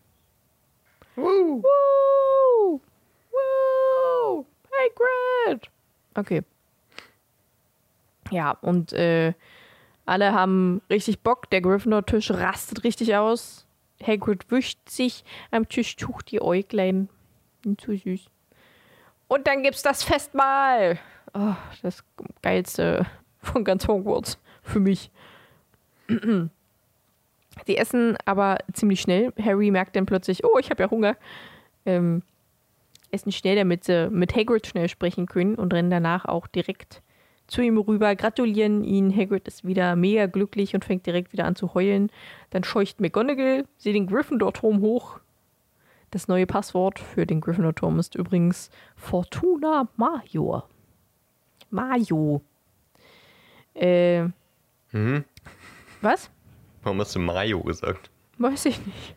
Woo. 1.16 1.64
Woo! 1.64 2.82
Woo! 3.32 4.45
Hagrid! 4.72 5.70
Okay. 6.16 6.43
Ja, 8.32 8.52
und 8.62 8.93
äh, 8.93 9.34
alle 10.06 10.34
haben 10.34 10.82
richtig 10.89 11.22
Bock. 11.22 11.50
Der 11.50 11.62
Gryffindor-Tisch 11.62 12.32
rastet 12.32 12.84
richtig 12.84 13.16
aus. 13.16 13.66
Hagrid 14.06 14.50
wischt 14.52 14.89
sich 14.89 15.24
am 15.52 15.68
Tischtuch 15.68 16.22
die 16.22 16.41
Äuglein. 16.41 17.10
Zu 17.78 17.98
süß. 17.98 18.30
Und 19.28 19.48
dann 19.48 19.64
gibt's 19.64 19.82
das 19.82 20.04
Festmahl. 20.04 21.00
Oh, 21.34 21.56
das 21.82 22.04
geilste 22.42 23.06
von 23.42 23.64
ganz 23.64 23.88
Hogwarts 23.88 24.40
für 24.62 24.80
mich. 24.80 25.12
Die 27.68 27.78
essen 27.78 28.18
aber 28.26 28.58
ziemlich 28.74 29.02
schnell. 29.02 29.34
Harry 29.44 29.72
merkt 29.72 29.96
dann 29.96 30.06
plötzlich, 30.06 30.44
oh, 30.44 30.58
ich 30.60 30.70
habe 30.70 30.84
ja 30.84 30.92
Hunger. 30.92 31.18
Ähm, 31.86 32.22
essen 33.12 33.32
schnell, 33.32 33.56
damit 33.56 33.84
sie 33.84 34.10
mit 34.10 34.36
Hagrid 34.36 34.68
schnell 34.68 34.90
sprechen 34.90 35.26
können 35.26 35.56
und 35.56 35.74
rennen 35.74 35.90
danach 35.90 36.26
auch 36.26 36.48
direkt 36.48 37.02
zu 37.48 37.62
ihm 37.62 37.78
rüber, 37.78 38.16
gratulieren 38.16 38.84
ihn. 38.84 39.16
Hagrid 39.16 39.48
ist 39.48 39.66
wieder 39.66 39.96
mega 39.96 40.26
glücklich 40.26 40.76
und 40.76 40.84
fängt 40.86 41.06
direkt 41.06 41.32
wieder 41.32 41.46
an 41.46 41.56
zu 41.56 41.74
heulen. 41.74 42.12
Dann 42.50 42.64
scheucht 42.64 43.00
McGonagall 43.00 43.66
sie 43.78 43.94
den 43.94 44.08
Gryffindor-Turm 44.08 44.82
hoch. 44.82 45.20
Das 46.12 46.28
neue 46.28 46.45
Passwort 46.47 46.99
für 46.99 47.26
den 47.26 47.41
Gryffindor-Turm 47.41 47.99
ist 47.99 48.16
übrigens 48.16 48.70
Fortuna 48.95 49.88
Major. 49.97 50.68
Majo. 51.70 52.41
Äh, 53.76 54.24
Mhm. 54.91 55.26
was? 56.01 56.30
Warum 56.84 57.01
hast 57.01 57.14
du 57.16 57.20
Mario 57.20 57.62
gesagt? 57.62 58.10
Weiß 58.38 58.66
ich 58.66 58.84
nicht. 58.86 59.16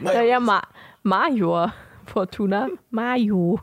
Ja, 0.00 0.20
ja, 0.22 0.38
Ma 0.38 0.62
Major. 1.02 1.72
Fortuna 2.06 2.68
Majo. 2.90 3.60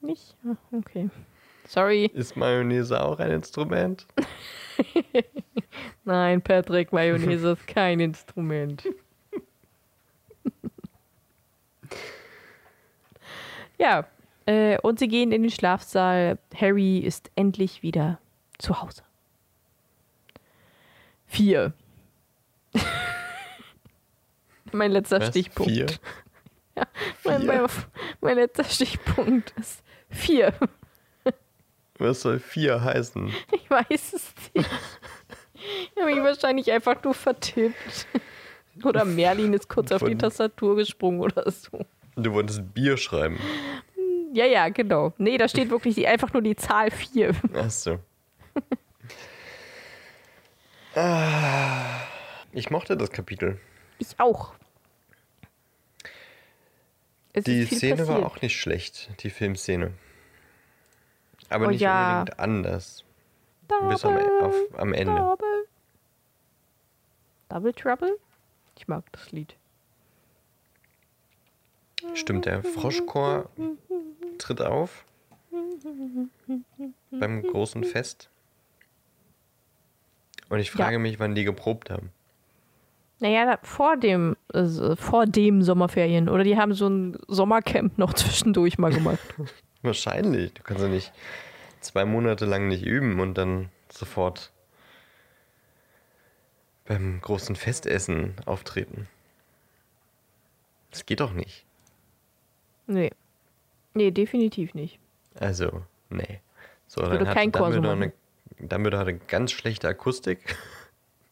Nicht? 0.00 0.36
Ah, 0.46 0.56
Okay. 0.72 1.08
Sorry. 1.66 2.06
Ist 2.12 2.36
Mayonnaise 2.36 3.00
auch 3.00 3.18
ein 3.20 3.30
Instrument? 3.30 4.06
Nein, 6.04 6.42
Patrick, 6.42 6.92
Mayonnaise 6.92 7.52
ist 7.52 7.66
kein 7.66 8.00
Instrument. 8.00 8.84
Ja, 13.82 14.06
äh, 14.46 14.78
und 14.80 14.98
sie 14.98 15.08
gehen 15.08 15.32
in 15.32 15.42
den 15.42 15.50
Schlafsaal. 15.50 16.38
Harry 16.54 16.98
ist 16.98 17.30
endlich 17.36 17.82
wieder 17.82 18.18
zu 18.58 18.80
Hause. 18.80 19.02
Vier. 21.26 21.72
mein 24.72 24.92
letzter 24.92 25.20
Was? 25.20 25.28
Stichpunkt. 25.28 25.70
Vier? 25.72 25.86
Mein, 27.24 27.42
Vier? 27.42 27.46
mein, 27.52 27.66
mein 28.22 28.36
letzter 28.36 28.64
Stichpunkt 28.64 29.50
ist 29.58 29.82
vier. 30.08 30.54
Was 31.98 32.22
soll 32.22 32.38
vier 32.40 32.82
heißen? 32.82 33.30
Ich 33.52 33.68
weiß 33.70 34.14
es 34.14 34.34
nicht. 34.54 34.70
Ich 35.94 36.00
habe 36.02 36.14
mich 36.14 36.24
wahrscheinlich 36.24 36.72
einfach 36.72 37.02
nur 37.04 37.12
vertippt. 37.12 38.06
Oder 38.82 39.04
Merlin 39.04 39.52
ist 39.52 39.68
kurz 39.68 39.92
auf 39.92 40.00
die 40.00 40.10
Von- 40.12 40.18
Tastatur 40.18 40.76
gesprungen 40.76 41.20
oder 41.20 41.48
so. 41.50 41.84
Du 42.16 42.32
wolltest 42.32 42.74
Bier 42.74 42.96
schreiben. 42.96 43.38
Ja, 44.32 44.44
ja, 44.46 44.68
genau. 44.68 45.12
Nee, 45.18 45.36
da 45.38 45.48
steht 45.48 45.70
wirklich 45.70 45.94
die, 45.94 46.06
einfach 46.06 46.32
nur 46.32 46.42
die 46.42 46.56
Zahl 46.56 46.90
4. 46.90 47.34
Ach 47.54 47.70
so. 47.70 47.98
Ah, 50.94 52.02
ich 52.52 52.70
mochte 52.70 52.96
das 52.96 53.10
Kapitel. 53.10 53.58
Ich 53.98 54.18
auch. 54.18 54.54
Es 57.32 57.44
Die 57.44 57.64
Szene 57.64 57.96
passiert. 57.96 58.08
war 58.08 58.26
auch 58.26 58.42
nicht 58.42 58.58
schlecht, 58.58 59.10
die 59.22 59.30
Filmszene. 59.30 59.92
Aber 61.48 61.66
Oh 61.66 61.70
nicht 61.70 61.80
ja. 61.80 62.18
unbedingt 62.20 62.38
anders. 62.40 63.04
Bis 63.88 64.04
am, 64.04 64.14
Double, 64.16 64.42
auf, 64.42 64.54
am 64.78 64.92
Ende. 64.92 65.16
Double. 65.16 65.66
Double 67.48 67.72
Trouble? 67.72 68.18
Ich 68.76 68.86
mag 68.86 69.04
das 69.12 69.32
Lied. 69.32 69.56
Stimmt, 72.14 72.46
der 72.46 72.62
Froschchor 72.62 73.50
tritt 74.38 74.60
auf 74.60 75.04
beim 77.10 77.42
großen 77.42 77.84
Fest. 77.84 78.30
Und 80.48 80.58
ich 80.58 80.70
frage 80.70 80.98
mich, 80.98 81.18
wann 81.18 81.34
die 81.34 81.44
geprobt 81.44 81.90
haben. 81.90 82.10
Naja, 83.20 83.58
vor 83.62 83.96
dem, 83.96 84.36
also 84.52 84.96
vor 84.96 85.26
dem 85.26 85.62
Sommerferien. 85.62 86.28
Oder 86.28 86.44
die 86.44 86.56
haben 86.56 86.74
so 86.74 86.88
ein 86.88 87.16
Sommercamp 87.28 87.96
noch 87.96 88.14
zwischendurch 88.14 88.78
mal 88.78 88.92
gemacht. 88.92 89.20
Wahrscheinlich. 89.82 90.52
Du 90.54 90.62
kannst 90.62 90.82
ja 90.82 90.88
nicht 90.88 91.12
zwei 91.80 92.04
Monate 92.04 92.44
lang 92.46 92.68
nicht 92.68 92.84
üben 92.84 93.20
und 93.20 93.34
dann 93.34 93.70
sofort 93.90 94.52
beim 96.84 97.20
großen 97.20 97.56
Festessen 97.56 98.34
auftreten. 98.44 99.08
Das 100.90 101.06
geht 101.06 101.20
doch 101.20 101.32
nicht. 101.32 101.64
Nee. 102.86 103.10
Nee, 103.94 104.10
definitiv 104.10 104.74
nicht. 104.74 104.98
Also, 105.38 105.82
nee. 106.08 106.40
So, 106.86 107.02
würde 107.02 107.18
dann 107.18 107.28
hat 107.28 107.36
kein 107.36 107.52
Dumbledore, 107.52 107.92
eine, 107.92 108.12
Dumbledore 108.58 109.00
hatte 109.00 109.14
ganz 109.14 109.52
schlechte 109.52 109.88
Akustik 109.88 110.56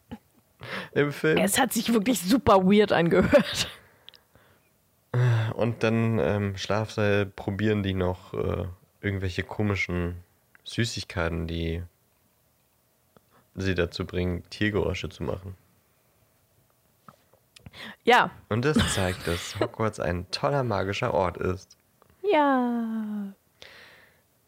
im 0.93 1.11
Film. 1.11 1.37
Es 1.37 1.59
hat 1.59 1.73
sich 1.73 1.93
wirklich 1.93 2.21
super 2.21 2.63
weird 2.63 2.91
angehört. 2.91 3.69
Und 5.55 5.83
dann 5.83 6.19
ähm, 6.19 6.57
Schlafsaal 6.57 7.25
probieren 7.25 7.83
die 7.83 7.93
noch 7.93 8.33
äh, 8.33 8.65
irgendwelche 9.01 9.43
komischen 9.43 10.15
Süßigkeiten, 10.63 11.47
die 11.47 11.83
sie 13.55 13.75
dazu 13.75 14.05
bringen, 14.05 14.43
Tiergeräusche 14.49 15.09
zu 15.09 15.23
machen. 15.23 15.55
Ja. 18.03 18.31
Und 18.49 18.65
das 18.65 18.77
zeigt, 18.93 19.27
dass 19.27 19.59
Hogwarts 19.59 19.99
ein 19.99 20.29
toller 20.31 20.63
magischer 20.63 21.13
Ort 21.13 21.37
ist. 21.37 21.77
Ja. 22.23 23.33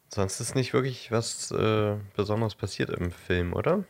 Sonst 0.08 0.40
ist 0.40 0.54
nicht 0.54 0.72
wirklich 0.72 1.10
was 1.10 1.50
äh, 1.50 1.96
Besonderes 2.16 2.54
passiert 2.54 2.90
im 2.90 3.10
Film, 3.10 3.52
oder? 3.52 3.84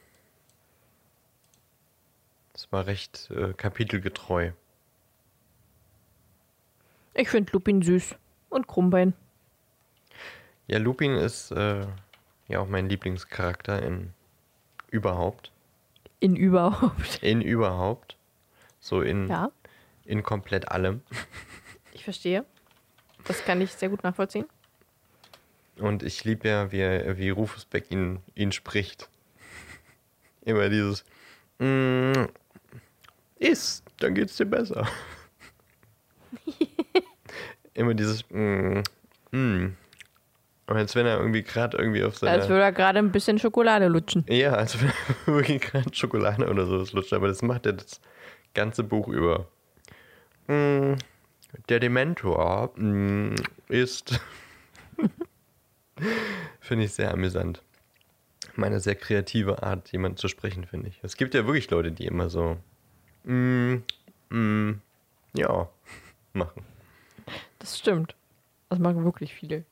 Es 2.55 2.71
war 2.73 2.87
recht 2.87 3.31
äh, 3.31 3.53
kapitelgetreu. 3.53 4.53
Ich 7.15 7.29
finde 7.29 7.53
Lupin 7.53 7.83
süß. 7.83 8.17
Und 8.49 8.69
Krummbein. 8.69 9.15
Ja, 10.67 10.79
Lupin 10.79 11.17
ist 11.17 11.51
äh, 11.51 11.87
ja 12.49 12.61
auch 12.61 12.69
mein 12.69 12.89
Lieblingscharakter 12.89 13.83
in 13.83 14.13
überhaupt. 14.91 15.51
In 16.21 16.37
überhaupt. 16.37 17.23
In 17.23 17.41
überhaupt. 17.43 18.14
So 18.85 19.01
in, 19.01 19.29
Ja, 19.29 19.51
in 20.05 20.23
komplett 20.23 20.69
allem. 20.71 21.01
ich 21.95 22.05
verstehe. 22.05 22.45
Das 23.27 23.43
kann 23.43 23.63
ich 23.63 23.73
sehr 23.73 23.89
gut 23.89 24.05
nachvollziehen. 24.05 24.45
Und 25.79 26.03
ich 26.03 26.23
liebe 26.25 26.47
ja, 26.47 26.71
wie, 26.71 26.83
wie 27.17 27.31
Rufus 27.31 27.65
Beck 27.65 27.91
ihn, 27.91 28.19
ihn 28.35 28.53
spricht. 28.53 29.09
Immer 30.43 30.69
dieses 30.69 31.03
mm, 31.61 32.27
Iss, 33.39 33.83
dann 34.01 34.15
geht's 34.15 34.37
dir 34.37 34.45
besser. 34.45 34.87
Immer 37.73 37.95
dieses 37.95 38.29
mm, 38.29 38.83
mm. 39.31 39.77
Und 40.67 40.77
als 40.77 40.95
wenn 40.95 41.07
er 41.07 41.19
irgendwie 41.19 41.43
gerade 41.43 41.79
irgendwie 41.79 42.05
auf 42.05 42.19
seiner... 42.19 42.33
Als 42.33 42.51
würde 42.51 42.65
er 42.65 42.73
gerade 42.73 42.99
ein 42.99 43.13
bisschen 43.13 43.39
Schokolade 43.39 43.89
lutschen. 43.89 44.27
Ja, 44.29 44.53
als 44.53 44.79
wenn 44.83 44.89
er 44.89 45.35
wirklich 45.35 45.63
gerade 45.63 45.95
Schokolade 45.95 46.51
oder 46.51 46.67
sowas 46.67 46.93
lutscht. 46.93 47.15
Aber 47.15 47.29
das 47.29 47.41
macht 47.41 47.65
er 47.65 47.73
das 47.73 48.03
ganze 48.55 48.85
Buch 48.85 49.09
über. 49.09 49.47
Mm, 50.47 50.95
Der 51.69 51.81
Dementor 51.81 52.73
mm, 52.77 53.35
ist... 53.69 54.21
finde 56.61 56.85
ich 56.85 56.93
sehr 56.93 57.13
amüsant. 57.13 57.63
Meine 58.57 58.81
sehr 58.81 58.95
kreative 58.95 59.63
Art, 59.63 59.93
jemand 59.93 60.19
zu 60.19 60.29
sprechen, 60.29 60.65
finde 60.65 60.89
ich. 60.89 60.99
Es 61.03 61.17
gibt 61.17 61.35
ja 61.35 61.47
wirklich 61.47 61.71
Leute, 61.71 61.93
die 61.93 62.07
immer 62.07 62.31
so... 62.31 62.57
Mm, 63.25 63.79
ja, 65.35 65.69
machen. 66.33 66.65
Das 67.59 67.79
stimmt. 67.79 68.15
Das 68.69 68.79
machen 68.79 69.05
wirklich 69.05 69.35
viele. 69.35 69.65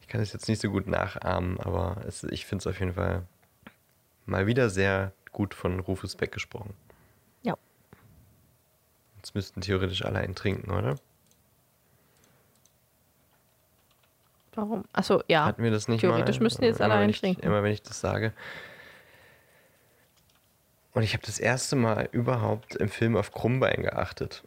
Ich 0.00 0.08
kann 0.08 0.20
es 0.20 0.32
jetzt 0.32 0.48
nicht 0.48 0.60
so 0.60 0.70
gut 0.70 0.86
nachahmen, 0.86 1.58
aber 1.60 2.02
es, 2.06 2.24
ich 2.24 2.44
finde 2.44 2.62
es 2.62 2.66
auf 2.66 2.78
jeden 2.78 2.94
Fall 2.94 3.26
mal 4.26 4.46
wieder 4.46 4.68
sehr 4.68 5.12
gut 5.32 5.54
von 5.54 5.80
Rufus 5.80 6.14
Beck 6.14 6.32
gesprochen. 6.32 6.74
Jetzt 9.22 9.36
müssten 9.36 9.60
theoretisch 9.60 10.04
alle 10.04 10.18
einen 10.18 10.34
trinken, 10.34 10.72
oder? 10.72 10.96
Warum? 14.54 14.84
Achso, 14.92 15.22
ja. 15.28 15.44
Hatten 15.44 15.62
wir 15.62 15.70
das 15.70 15.86
nicht 15.86 16.00
Theoretisch 16.00 16.40
mal? 16.40 16.44
müssten 16.44 16.64
jetzt 16.64 16.80
alle 16.80 16.94
Immer, 16.94 17.02
einen 17.04 17.12
trinken. 17.12 17.40
Immer 17.40 17.62
wenn 17.62 17.72
ich 17.72 17.82
das 17.82 18.00
sage. 18.00 18.32
Und 20.92 21.04
ich 21.04 21.14
habe 21.14 21.24
das 21.24 21.38
erste 21.38 21.76
Mal 21.76 22.08
überhaupt 22.10 22.74
im 22.74 22.88
Film 22.88 23.16
auf 23.16 23.30
Krummbein 23.30 23.82
geachtet. 23.82 24.42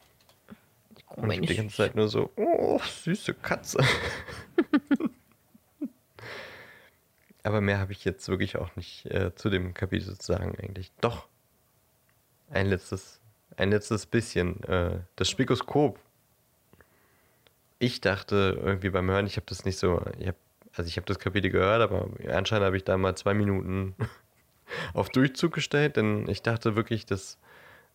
Oh, 1.10 1.22
Und 1.22 1.32
ich 1.32 1.40
die 1.48 1.56
ganze 1.56 1.78
Zeit 1.78 1.96
nur 1.96 2.10
so, 2.10 2.30
oh, 2.36 2.80
süße 2.80 3.34
Katze. 3.34 3.80
Aber 7.44 7.62
mehr 7.62 7.80
habe 7.80 7.94
ich 7.94 8.04
jetzt 8.04 8.28
wirklich 8.28 8.58
auch 8.58 8.76
nicht 8.76 9.06
äh, 9.06 9.34
zu 9.36 9.50
dem 9.50 9.74
Kapitel 9.74 10.18
zu 10.18 10.34
sagen 10.34 10.54
eigentlich. 10.62 10.92
Doch. 11.00 11.30
Ein 12.50 12.68
letztes, 12.68 13.22
ein 13.58 13.72
letztes 13.72 14.06
bisschen. 14.06 14.64
Äh, 14.64 15.00
das 15.16 15.30
Spikoskop. 15.30 16.00
Ich 17.80 18.02
dachte 18.02 18.60
irgendwie 18.64 18.90
beim 18.90 19.10
Hören, 19.10 19.28
ich 19.28 19.36
habe 19.36 19.46
das 19.48 19.66
nicht 19.66 19.78
so, 19.78 20.02
ich 20.18 20.28
hab, 20.28 20.36
also 20.76 20.88
ich 20.88 20.98
habe 20.98 21.06
das 21.06 21.20
Kapitel 21.20 21.52
gehört, 21.52 21.82
aber 21.82 22.10
anscheinend 22.30 22.66
habe 22.66 22.78
ich 22.78 22.84
da 22.84 22.98
mal 22.98 23.16
zwei 23.16 23.34
Minuten 23.34 23.96
auf 24.94 25.10
Durchzug 25.10 25.54
gestellt, 25.54 25.98
denn 25.98 26.28
ich 26.30 26.42
dachte 26.42 26.76
wirklich, 26.76 27.06
dass 27.06 27.38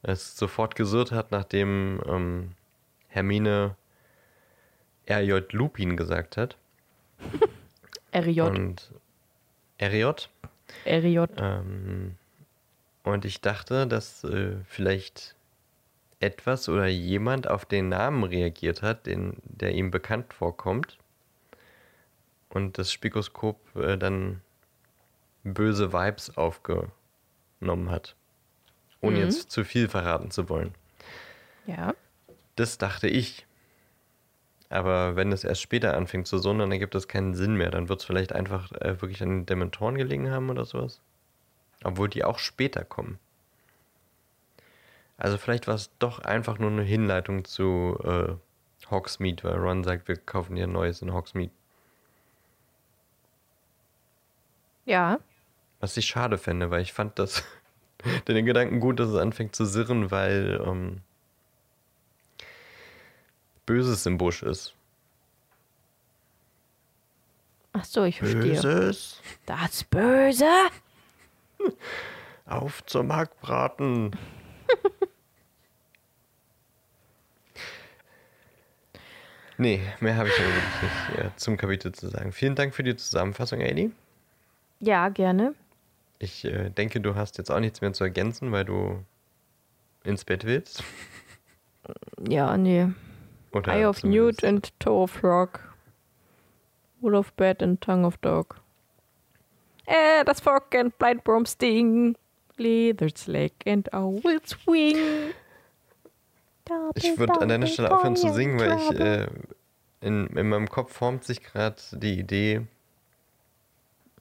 es 0.03 0.37
sofort 0.37 0.75
gesurrt 0.75 1.13
hat, 1.13 1.31
nachdem 1.31 2.01
ähm, 2.07 2.53
Hermine 3.09 3.77
R.J. 5.07 5.53
Lupin 5.53 5.97
gesagt 5.97 6.37
hat. 6.37 6.57
RJ. 8.15 8.41
Und 8.41 8.91
RJ. 9.81 10.13
RJ. 10.87 11.25
Ähm, 11.37 12.17
und 13.03 13.25
ich 13.25 13.41
dachte, 13.41 13.87
dass 13.87 14.25
äh, 14.25 14.57
vielleicht 14.67 15.35
etwas 16.21 16.69
oder 16.69 16.87
jemand 16.87 17.49
auf 17.49 17.65
den 17.65 17.89
Namen 17.89 18.25
reagiert 18.25 18.83
hat, 18.83 19.07
den, 19.07 19.39
der 19.45 19.73
ihm 19.73 19.91
bekannt 19.91 20.33
vorkommt. 20.35 20.99
Und 22.51 22.79
das 22.79 22.93
Spikoskop 22.93 23.59
äh, 23.77 23.97
dann 23.97 24.41
böse 25.45 25.93
Vibes 25.93 26.37
aufgenommen 26.37 27.91
hat. 27.91 28.17
Ohne 29.01 29.17
Mhm. 29.17 29.23
jetzt 29.23 29.51
zu 29.51 29.65
viel 29.65 29.89
verraten 29.89 30.31
zu 30.31 30.49
wollen. 30.49 30.75
Ja. 31.67 31.95
Das 32.57 32.77
dachte 32.79 33.09
ich. 33.09 33.47
Aber 34.69 35.17
wenn 35.17 35.33
es 35.33 35.43
erst 35.43 35.63
später 35.63 35.97
anfängt 35.97 36.29
zu 36.29 36.39
sonnen, 36.39 36.61
dann 36.61 36.73
ergibt 36.73 36.95
das 36.95 37.09
keinen 37.09 37.35
Sinn 37.35 37.55
mehr. 37.55 37.71
Dann 37.71 37.89
wird 37.89 38.01
es 38.01 38.07
vielleicht 38.07 38.33
einfach 38.33 38.71
äh, 38.73 39.01
wirklich 39.01 39.23
an 39.23 39.31
den 39.31 39.47
Dementoren 39.47 39.97
gelegen 39.97 40.31
haben 40.31 40.51
oder 40.51 40.65
sowas. 40.65 41.01
Obwohl 41.83 42.09
die 42.09 42.25
auch 42.25 42.39
später 42.39 42.85
kommen. 42.85 43.19
Also 45.21 45.37
vielleicht 45.37 45.67
war 45.67 45.75
es 45.75 45.91
doch 45.99 46.21
einfach 46.21 46.59
nur 46.59 46.71
eine 46.71 46.83
Hinleitung 46.83 47.45
zu 47.45 47.99
äh, 48.03 48.91
Hogsmeade, 48.91 49.45
weil 49.45 49.57
Ron 49.57 49.85
sagt, 49.85 50.09
wir 50.09 50.17
kaufen 50.17 50.57
dir 50.57 50.65
ein 50.65 50.73
neues 50.73 51.03
in 51.03 51.13
Hogsmeade. 51.13 51.53
Ja. 54.87 55.19
Was 55.79 55.97
ich 55.99 56.07
schade 56.07 56.39
fände, 56.39 56.71
weil 56.71 56.81
ich 56.81 56.95
fand 56.95 57.19
das 57.19 57.45
den 58.29 58.47
Gedanken 58.47 58.81
gut, 58.81 58.99
dass 58.99 59.11
es 59.11 59.17
anfängt 59.17 59.55
zu 59.55 59.67
sirren, 59.67 60.11
weil 60.11 60.59
ähm, 60.67 61.03
Böses 63.67 64.07
im 64.07 64.17
Busch 64.17 64.43
ist. 64.43 64.75
Ach 67.75 67.85
so, 67.85 68.05
ich 68.05 68.19
verstehe. 68.19 68.55
Böses? 68.55 69.21
Das 69.45 69.85
Böse? 69.85 70.51
Auf 72.47 72.85
zum 72.87 73.15
Hackbraten. 73.15 74.17
nee, 79.61 79.81
mehr 80.01 80.17
habe 80.17 80.29
ich 80.29 80.35
aber 80.39 80.49
wirklich 80.49 80.83
nicht 80.83 81.25
äh, 81.25 81.31
zum 81.37 81.57
Kapitel 81.57 81.93
zu 81.93 82.09
sagen. 82.09 82.33
Vielen 82.33 82.55
Dank 82.55 82.75
für 82.75 82.83
die 82.83 82.97
Zusammenfassung, 82.97 83.61
Adi. 83.61 83.93
Ja, 84.81 85.09
gerne. 85.09 85.55
Ich 86.19 86.45
äh, 86.45 86.71
denke, 86.71 87.01
du 87.01 87.15
hast 87.15 87.39
jetzt 87.39 87.51
auch 87.51 87.61
nichts 87.61 87.81
mehr 87.81 87.93
zu 87.93 88.05
ergänzen, 88.05 88.53
weil 88.53 88.65
du 88.65 89.05
ins 90.05 90.25
Bett 90.25 90.45
willst. 90.45 90.83
Ja, 92.29 92.57
nee. 92.57 92.89
Oder 93.53 93.73
Eye 93.73 93.87
of 93.87 94.05
Newt 94.05 94.45
and 94.45 94.79
Toe 94.79 95.03
of 95.03 95.11
Frog. 95.11 95.75
Wool 97.01 97.15
of 97.15 97.33
Bat 97.35 97.63
and 97.63 97.81
Tongue 97.81 98.07
of 98.07 98.17
Dog. 98.19 98.61
Äh, 99.87 100.25
das 100.25 100.41
Fork 100.41 100.75
and 100.75 100.97
Blind 100.99 101.25
Brom 101.25 101.47
Sting. 101.47 102.17
Leather's 102.59 103.27
Leg 103.27 103.53
and 103.67 103.93
Owl's 103.93 104.57
Wing. 104.67 105.33
Ich 106.95 107.19
würde 107.19 107.41
an 107.41 107.49
deiner 107.49 107.67
Stelle 107.67 107.93
aufhören 107.93 108.17
zu 108.17 108.33
singen, 108.33 108.59
weil 108.59 108.77
ich 108.77 109.01
äh, 109.01 109.27
in, 110.01 110.27
in 110.29 110.49
meinem 110.49 110.69
Kopf 110.69 110.93
formt 110.93 111.25
sich 111.25 111.43
gerade 111.43 111.77
die 111.93 112.19
Idee, 112.19 112.63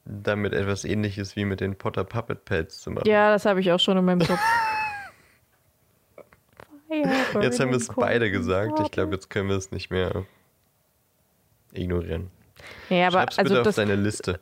damit 0.06 0.54
etwas 0.54 0.86
ähnliches 0.86 1.36
wie 1.36 1.46
mit 1.46 1.62
den 1.62 1.76
Potter 1.76 2.04
Puppet 2.04 2.46
Pads 2.46 2.82
zu 2.82 2.92
machen. 2.92 3.08
Ja, 3.08 3.32
das 3.32 3.46
habe 3.46 3.60
ich 3.62 3.72
auch 3.72 3.80
schon 3.80 3.98
in 3.98 4.06
meinem 4.06 4.26
Kopf. 4.26 4.40
Jetzt 7.42 7.60
haben 7.60 7.70
wir 7.70 7.78
es 7.78 7.88
beide 7.88 8.32
gesagt. 8.32 8.80
Ich 8.80 8.90
glaube, 8.90 9.14
jetzt 9.14 9.30
können 9.30 9.48
wir 9.48 9.56
es 9.56 9.70
nicht 9.70 9.92
mehr 9.92 10.26
ignorieren. 11.72 12.32
Ja, 12.90 13.08
aber 13.08 13.20
Schreib's 13.20 13.38
also 13.38 13.54
bitte 13.54 13.64
das, 13.64 13.80
auf 13.80 13.86
deine 13.86 13.96
Liste. 13.96 14.40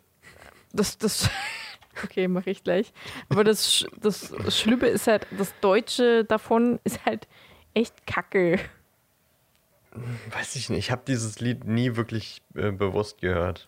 das, 0.72 0.98
das, 0.98 1.30
okay, 2.06 2.30
mache 2.30 2.50
ich 2.50 2.64
gleich. 2.64 2.94
Aber 3.28 3.44
das, 3.44 3.86
das 4.02 4.34
Schlimme 4.58 4.88
ist 4.88 5.08
halt, 5.08 5.28
das 5.38 5.54
Deutsche 5.60 6.24
davon 6.24 6.80
ist 6.86 7.06
halt 7.06 7.28
echt 7.78 8.08
kacke. 8.08 8.60
Weiß 10.32 10.56
ich 10.56 10.70
nicht. 10.70 10.80
Ich 10.80 10.92
habe 10.92 11.04
dieses 11.08 11.40
Lied 11.40 11.66
nie 11.66 11.96
wirklich 11.96 12.42
äh, 12.56 12.72
bewusst 12.72 13.22
gehört. 13.22 13.68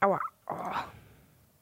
Aua. 0.00 0.20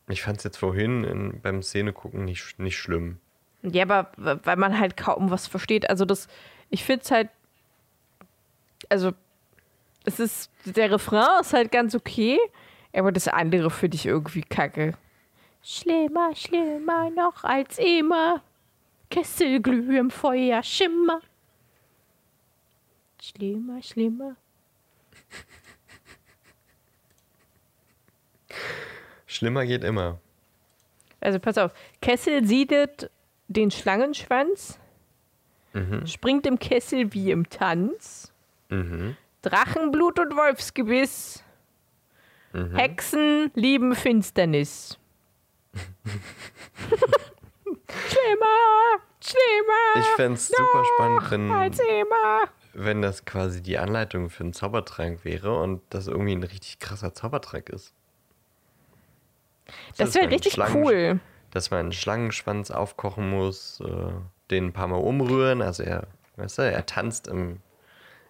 Ich 0.09 0.23
fand 0.23 0.39
es 0.39 0.45
jetzt 0.45 0.59
vorhin 0.59 1.05
in, 1.05 1.41
beim 1.41 1.63
Szenegucken 1.63 2.25
nicht, 2.25 2.59
nicht 2.59 2.79
schlimm. 2.79 3.19
Ja, 3.63 3.85
aber 3.85 4.11
weil 4.17 4.57
man 4.57 4.79
halt 4.79 4.97
kaum 4.97 5.31
was 5.31 5.47
versteht. 5.47 5.89
Also 5.89 6.05
das, 6.05 6.29
ich 6.69 6.85
finde 6.85 7.03
es 7.05 7.11
halt, 7.11 7.31
also 8.91 9.13
es 10.05 10.21
ist, 10.21 10.51
der 10.67 10.91
Refrain 10.91 11.41
ist 11.41 11.55
halt 11.55 11.73
ganz 11.73 11.95
okay, 11.95 12.39
aber 12.93 13.13
das 13.13 13.29
andere 13.29 13.71
finde 13.71 13.97
ich 13.97 14.05
irgendwie 14.05 14.43
kacke. 14.43 14.93
Schlimmer, 15.63 16.35
schlimmer 16.37 17.09
noch 17.09 17.45
als 17.45 17.79
immer. 17.79 18.43
Kesselglüh 19.15 19.97
im 19.97 20.11
Feuer 20.11 20.61
schimmer. 20.65 21.21
Schlimmer, 23.23 23.81
schlimmer. 23.81 24.37
Schlimmer 29.27 29.65
geht 29.67 29.85
immer. 29.85 30.19
Also 31.21 31.39
pass 31.39 31.59
auf, 31.59 31.73
Kessel 32.03 32.45
siedet 32.45 33.09
den 33.49 33.71
Schlangenschwanz, 33.71 34.79
Mhm. 35.75 36.07
springt 36.07 36.47
im 36.47 36.59
Kessel 36.59 37.13
wie 37.15 37.31
im 37.31 37.49
Tanz. 37.49 38.33
Mhm. 38.69 39.17
Drachenblut 39.43 40.19
und 40.19 40.37
Wolfsgebiss. 40.37 41.43
Mhm. 42.53 42.75
Hexen 42.77 43.51
lieben 43.55 43.95
Finsternis. 43.95 44.99
schlimmer, 47.91 49.03
schlimmer. 49.21 50.01
Ich 50.01 50.07
fände 50.17 50.35
es 50.35 50.49
super 50.49 50.85
spannend, 50.95 51.31
wenn, 51.31 52.85
wenn 52.85 53.03
das 53.03 53.25
quasi 53.25 53.63
die 53.63 53.79
Anleitung 53.79 54.31
für 54.31 54.45
einen 54.45 54.53
Zaubertrank 54.53 55.25
wäre 55.25 55.59
und 55.59 55.83
das 55.91 56.07
irgendwie 56.07 56.35
ein 56.35 56.43
richtig 56.43 56.79
krasser 56.79 57.15
Zaubertrank 57.15 57.69
ist. 57.69 57.93
Das 59.97 60.11
ist 60.11 60.15
wäre 60.17 60.31
richtig 60.31 60.59
cool. 60.75 61.21
Dass 61.51 61.71
man 61.71 61.81
einen 61.81 61.93
Schlangenschwanz 61.93 62.71
aufkochen 62.71 63.31
muss, 63.31 63.81
äh, 63.81 64.13
den 64.51 64.67
ein 64.67 64.73
paar 64.73 64.89
Mal 64.89 64.97
umrühren. 64.97 65.63
Also 65.63 65.83
er, 65.85 66.09
weißt 66.37 66.59
du, 66.59 66.63
er 66.63 66.87
tanzt 66.87 67.29
im, 67.29 67.61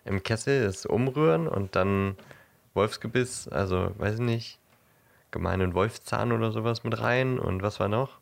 im 0.04 0.22
Kessel, 0.22 0.64
das 0.64 0.84
Umrühren 0.84 1.48
und 1.48 1.74
dann 1.74 2.16
Wolfsgebiss, 2.74 3.48
also 3.48 3.92
weiß 3.96 4.14
ich 4.14 4.20
nicht, 4.20 4.58
gemeinen 5.30 5.74
Wolfszahn 5.74 6.32
oder 6.32 6.52
sowas 6.52 6.84
mit 6.84 7.00
rein. 7.00 7.38
Und 7.38 7.62
was 7.62 7.80
war 7.80 7.88
noch? 7.88 8.18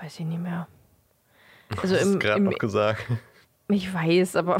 Weiß 0.00 0.18
ich 0.18 0.26
nicht 0.26 0.40
mehr. 0.40 0.66
Also 1.80 1.94
Hast 1.94 2.02
im, 2.02 2.18
gerade 2.18 2.40
noch 2.40 2.58
gesagt. 2.58 3.06
ich 3.68 3.92
weiß, 3.92 4.36
aber 4.36 4.58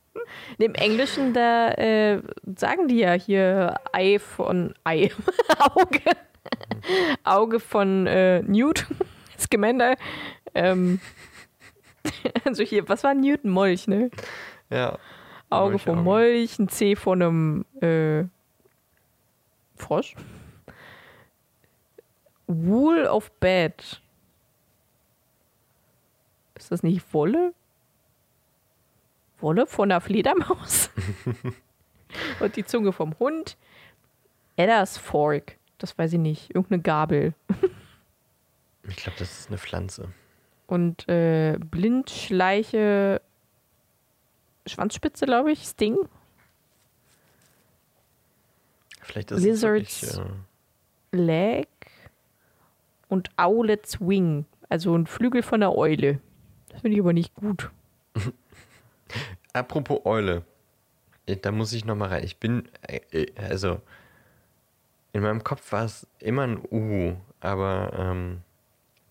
im 0.58 0.74
Englischen, 0.74 1.32
da 1.32 1.70
äh, 1.72 2.22
sagen 2.56 2.88
die 2.88 2.98
ja 2.98 3.12
hier 3.12 3.80
Ei 3.92 4.18
von 4.18 4.74
Ei. 4.84 5.10
Auge. 5.58 6.00
Auge 7.24 7.60
von 7.60 8.06
äh, 8.06 8.42
Newt. 8.42 8.86
Scamander. 9.38 9.96
Ähm, 10.54 11.00
also 12.44 12.62
hier, 12.62 12.88
was 12.88 13.02
war 13.04 13.14
Newton? 13.14 13.50
Molch, 13.50 13.88
ne? 13.88 14.10
Ja. 14.70 14.98
Auge 15.50 15.72
Molch, 15.72 15.82
vom 15.82 15.98
Auge. 15.98 16.02
Molch, 16.02 16.58
ein 16.58 16.68
C 16.68 16.94
von 16.94 17.22
einem 17.22 17.64
äh, 17.80 18.24
Frosch. 19.76 20.14
Wool 22.46 23.06
of 23.06 23.30
Bed. 23.40 24.02
Ist 26.64 26.72
das 26.72 26.82
nicht 26.82 27.12
Wolle? 27.12 27.52
Wolle 29.38 29.66
von 29.66 29.90
der 29.90 30.00
Fledermaus? 30.00 30.88
Und 32.40 32.56
die 32.56 32.64
Zunge 32.64 32.90
vom 32.92 33.18
Hund. 33.18 33.58
Edders 34.56 34.96
Fork. 34.96 35.58
Das 35.76 35.98
weiß 35.98 36.14
ich 36.14 36.18
nicht. 36.18 36.54
Irgendeine 36.54 36.80
Gabel. 36.82 37.34
Ich 38.86 38.96
glaube, 38.96 39.18
das 39.18 39.40
ist 39.40 39.48
eine 39.48 39.56
Pflanze. 39.56 40.10
Und 40.66 41.08
äh, 41.08 41.56
Blindschleiche. 41.58 43.22
Schwanzspitze, 44.66 45.24
glaube 45.24 45.52
ich. 45.52 45.64
Sting. 45.64 45.96
Vielleicht 49.00 49.30
ist 49.30 49.42
Lizards. 49.42 50.02
es 50.02 50.16
wirklich, 50.18 50.26
äh, 51.12 51.16
Leg 51.16 51.68
und 53.08 53.30
Owlet's 53.38 54.02
Wing. 54.02 54.44
Also 54.68 54.94
ein 54.94 55.06
Flügel 55.06 55.42
von 55.42 55.60
der 55.60 55.74
Eule. 55.74 56.20
Das 56.74 56.80
finde 56.82 56.96
ich 56.96 57.00
aber 57.02 57.12
nicht 57.12 57.34
gut. 57.36 57.70
Apropos 59.52 60.04
Eule. 60.04 60.44
Da 61.26 61.52
muss 61.52 61.72
ich 61.72 61.84
nochmal 61.84 62.08
rein. 62.08 62.24
Ich 62.24 62.38
bin, 62.38 62.68
äh, 62.82 63.00
äh, 63.12 63.32
also, 63.38 63.80
in 65.12 65.22
meinem 65.22 65.44
Kopf 65.44 65.70
war 65.70 65.84
es 65.84 66.06
immer 66.18 66.42
ein 66.42 66.58
Uhu, 66.68 67.16
aber 67.38 67.92
ähm, 67.96 68.40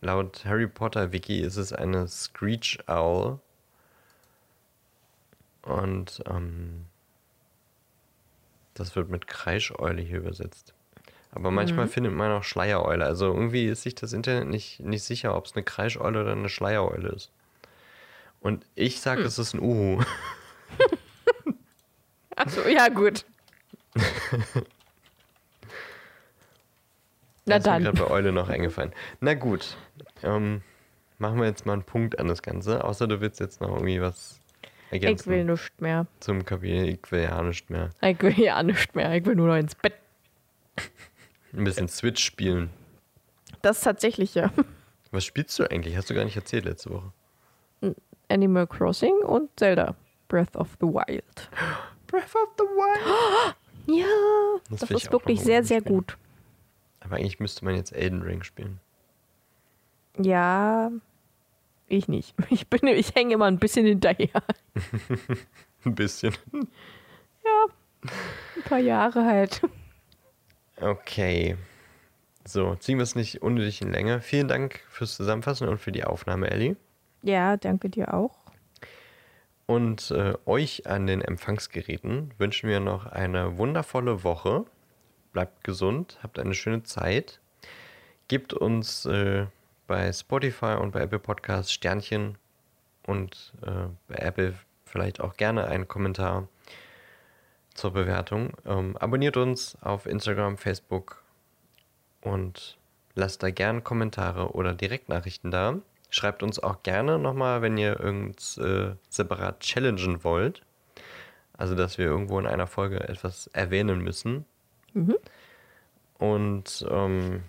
laut 0.02 0.44
Harry 0.44 0.68
Potter 0.68 1.14
Wiki 1.14 1.40
ist 1.40 1.56
es 1.56 1.72
eine 1.72 2.08
Screech 2.10 2.80
Owl. 2.88 3.40
Und 5.62 6.22
ähm, 6.30 6.88
das 8.74 8.94
wird 8.98 9.10
mit 9.10 9.28
Kreischeule 9.28 10.02
hier 10.02 10.18
übersetzt. 10.18 10.74
Aber 11.32 11.50
manchmal 11.50 11.88
findet 11.88 12.12
man 12.12 12.32
auch 12.34 12.44
Schleiereule. 12.44 13.06
Also 13.06 13.28
irgendwie 13.28 13.68
ist 13.68 13.84
sich 13.84 13.96
das 13.96 14.12
Internet 14.12 14.50
nicht, 14.50 14.82
nicht 14.82 15.04
sicher, 15.04 15.36
ob 15.38 15.46
es 15.46 15.56
eine 15.56 15.64
Kreischeule 15.64 16.22
oder 16.22 16.34
eine 16.34 16.50
Schleiereule 16.50 17.08
ist. 17.08 17.32
Und 18.44 18.66
ich 18.76 19.00
sage, 19.02 19.24
es 19.24 19.40
ist 19.40 19.54
ein 19.54 19.62
Uhu. 19.62 20.02
Achso, 22.36 22.62
ja, 22.68 22.90
gut. 22.90 23.26
Na 27.46 27.58
Da 27.58 27.58
ist 27.58 27.66
mir 27.66 27.72
dann. 27.72 27.84
gerade 27.84 27.98
bei 28.04 28.10
Eule 28.10 28.32
noch 28.32 28.50
eingefallen. 28.50 28.94
Na 29.20 29.34
gut. 29.34 29.76
Ähm, 30.24 30.62
machen 31.20 31.40
wir 31.40 31.46
jetzt 31.48 31.66
mal 31.66 31.74
einen 31.74 31.84
Punkt 31.84 32.20
an 32.20 32.28
das 32.28 32.42
Ganze. 32.42 32.84
Außer 32.84 33.08
du 33.08 33.22
willst 33.22 33.40
jetzt 33.40 33.62
noch 33.62 33.70
irgendwie 33.70 34.02
was 34.02 34.40
Ich 34.88 34.94
ergänzen 35.04 35.30
will 35.32 35.44
nichts 35.46 35.72
mehr. 35.80 36.06
zum 36.20 36.46
Kapitel. 36.46 36.88
Ich 36.90 37.12
will 37.12 37.24
ja 37.24 37.42
nicht 37.42 37.70
mehr. 37.70 37.90
Ich 38.02 38.22
will 38.22 38.40
ja 38.40 38.64
nichts 38.64 38.94
mehr. 38.96 39.14
Ich 39.16 39.26
will 39.26 39.36
nur 39.36 39.48
noch 39.48 39.58
ins 39.58 39.76
Bett. 39.76 39.94
Ein 41.54 41.66
bisschen 41.66 41.88
Switch 41.88 42.24
spielen. 42.24 42.70
Das 43.62 43.82
tatsächlich 43.82 44.34
ja. 44.36 44.52
Was 45.12 45.24
spielst 45.26 45.58
du 45.60 45.70
eigentlich? 45.70 45.96
Hast 45.96 46.10
du 46.10 46.16
gar 46.16 46.26
nicht 46.26 46.36
erzählt 46.36 46.66
letzte 46.66 46.90
Woche. 46.90 47.12
Animal 48.34 48.66
Crossing 48.68 49.16
und 49.18 49.50
Zelda. 49.58 49.96
Breath 50.28 50.56
of 50.56 50.70
the 50.80 50.88
Wild. 50.88 51.50
Breath 52.08 52.36
of 52.36 52.50
the 52.58 52.64
Wild. 52.64 53.56
Ja, 53.86 54.06
Das 54.70 54.80
das, 54.80 54.92
ist 54.92 55.12
wirklich 55.12 55.42
sehr, 55.42 55.62
sehr 55.64 55.82
spielen. 55.82 55.96
gut. 55.98 56.18
Aber 57.02 57.18
eigentlich 57.18 57.42
müsste 57.42 57.66
man 57.66 57.76
jetzt 57.76 57.92
Elden 57.92 58.22
Ring 58.22 58.42
spielen. 58.44 58.80
Ja, 60.18 60.90
ich 61.88 62.08
nicht. 62.08 62.34
Ich 62.50 62.68
bin, 62.70 62.88
ich 62.88 63.14
hänge 63.14 63.34
immer 63.34 63.46
ein 63.46 63.60
bisschen 63.60 63.86
hinterher. 63.86 64.42
Ein 65.86 65.96
bisschen. 65.96 66.34
Ja, 67.46 67.66
ein 68.56 68.64
paar 68.64 68.80
Jahre 68.80 69.26
halt. 69.26 69.62
Okay. 70.80 71.58
So, 72.46 72.76
ziehen 72.76 72.98
wir 73.00 73.04
es 73.04 73.16
nicht 73.16 73.42
unnötig 73.42 73.82
in 73.82 73.92
Länge. 73.92 74.22
Vielen 74.22 74.48
Dank 74.48 74.80
fürs 74.90 75.16
Zusammenfassen 75.18 75.68
und 75.68 75.78
für 75.80 75.92
die 75.92 76.06
Aufnahme, 76.06 76.50
Ellie. 76.52 76.78
Ja, 77.24 77.58
danke 77.58 77.90
dir 77.90 78.14
auch. 78.14 78.44
Und 79.66 80.12
äh, 80.12 80.34
euch 80.46 80.88
an 80.88 81.08
den 81.08 81.22
Empfangsgeräten 81.22 82.34
wünschen 82.38 82.70
wir 82.70 82.82
noch 82.82 83.06
eine 83.06 83.58
wundervolle 83.58 84.24
Woche. 84.24 84.66
Bleibt 85.32 85.64
gesund, 85.64 86.20
habt 86.22 86.38
eine 86.38 86.54
schöne 86.54 86.84
Zeit. 86.84 87.40
Gebt 88.28 88.54
uns 88.54 89.06
äh, 89.06 89.46
bei 89.88 90.12
Spotify 90.12 90.78
und 90.80 90.92
bei 90.92 91.02
Apple 91.02 91.20
Podcasts 91.20 91.72
Sternchen 91.72 92.38
und 93.08 93.54
äh, 93.66 93.88
bei 94.08 94.16
Apple 94.16 94.54
vielleicht 94.86 95.22
auch 95.22 95.36
gerne 95.38 95.66
einen 95.66 95.88
Kommentar 95.88 96.50
zur 97.74 97.92
Bewertung. 97.92 98.52
Ähm, 98.66 98.98
abonniert 98.98 99.38
uns 99.38 99.78
auf 99.82 100.06
Instagram, 100.06 100.58
Facebook 100.58 101.24
und 102.22 102.78
lasst 103.16 103.44
da 103.44 103.50
gerne 103.50 103.82
Kommentare 103.82 104.52
oder 104.52 104.74
Direktnachrichten 104.74 105.52
da. 105.52 105.80
Schreibt 106.14 106.44
uns 106.44 106.60
auch 106.60 106.84
gerne 106.84 107.18
nochmal, 107.18 107.64
wenn 107.64 107.76
ihr 107.76 108.00
irgend 108.00 108.60
äh, 108.60 108.96
separat 109.10 109.62
challengen 109.62 110.24
wollt. 110.24 110.62
Also, 111.54 111.74
dass 111.74 111.98
wir 111.98 112.06
irgendwo 112.06 112.38
in 112.38 112.46
einer 112.46 112.68
Folge 112.68 113.00
etwas 113.00 113.48
erwähnen 113.48 114.00
müssen. 114.00 114.46
Und 116.20 116.86
ähm, 116.88 117.44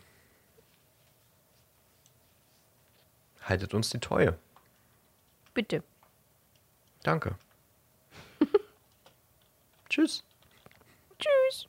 haltet 3.43 3.75
uns 3.75 3.91
die 3.91 4.01
Treue. 4.01 4.39
Bitte. 5.53 5.83
Danke. 7.03 7.37
Tschüss. 9.91 10.25
Tschüss. 11.19 11.69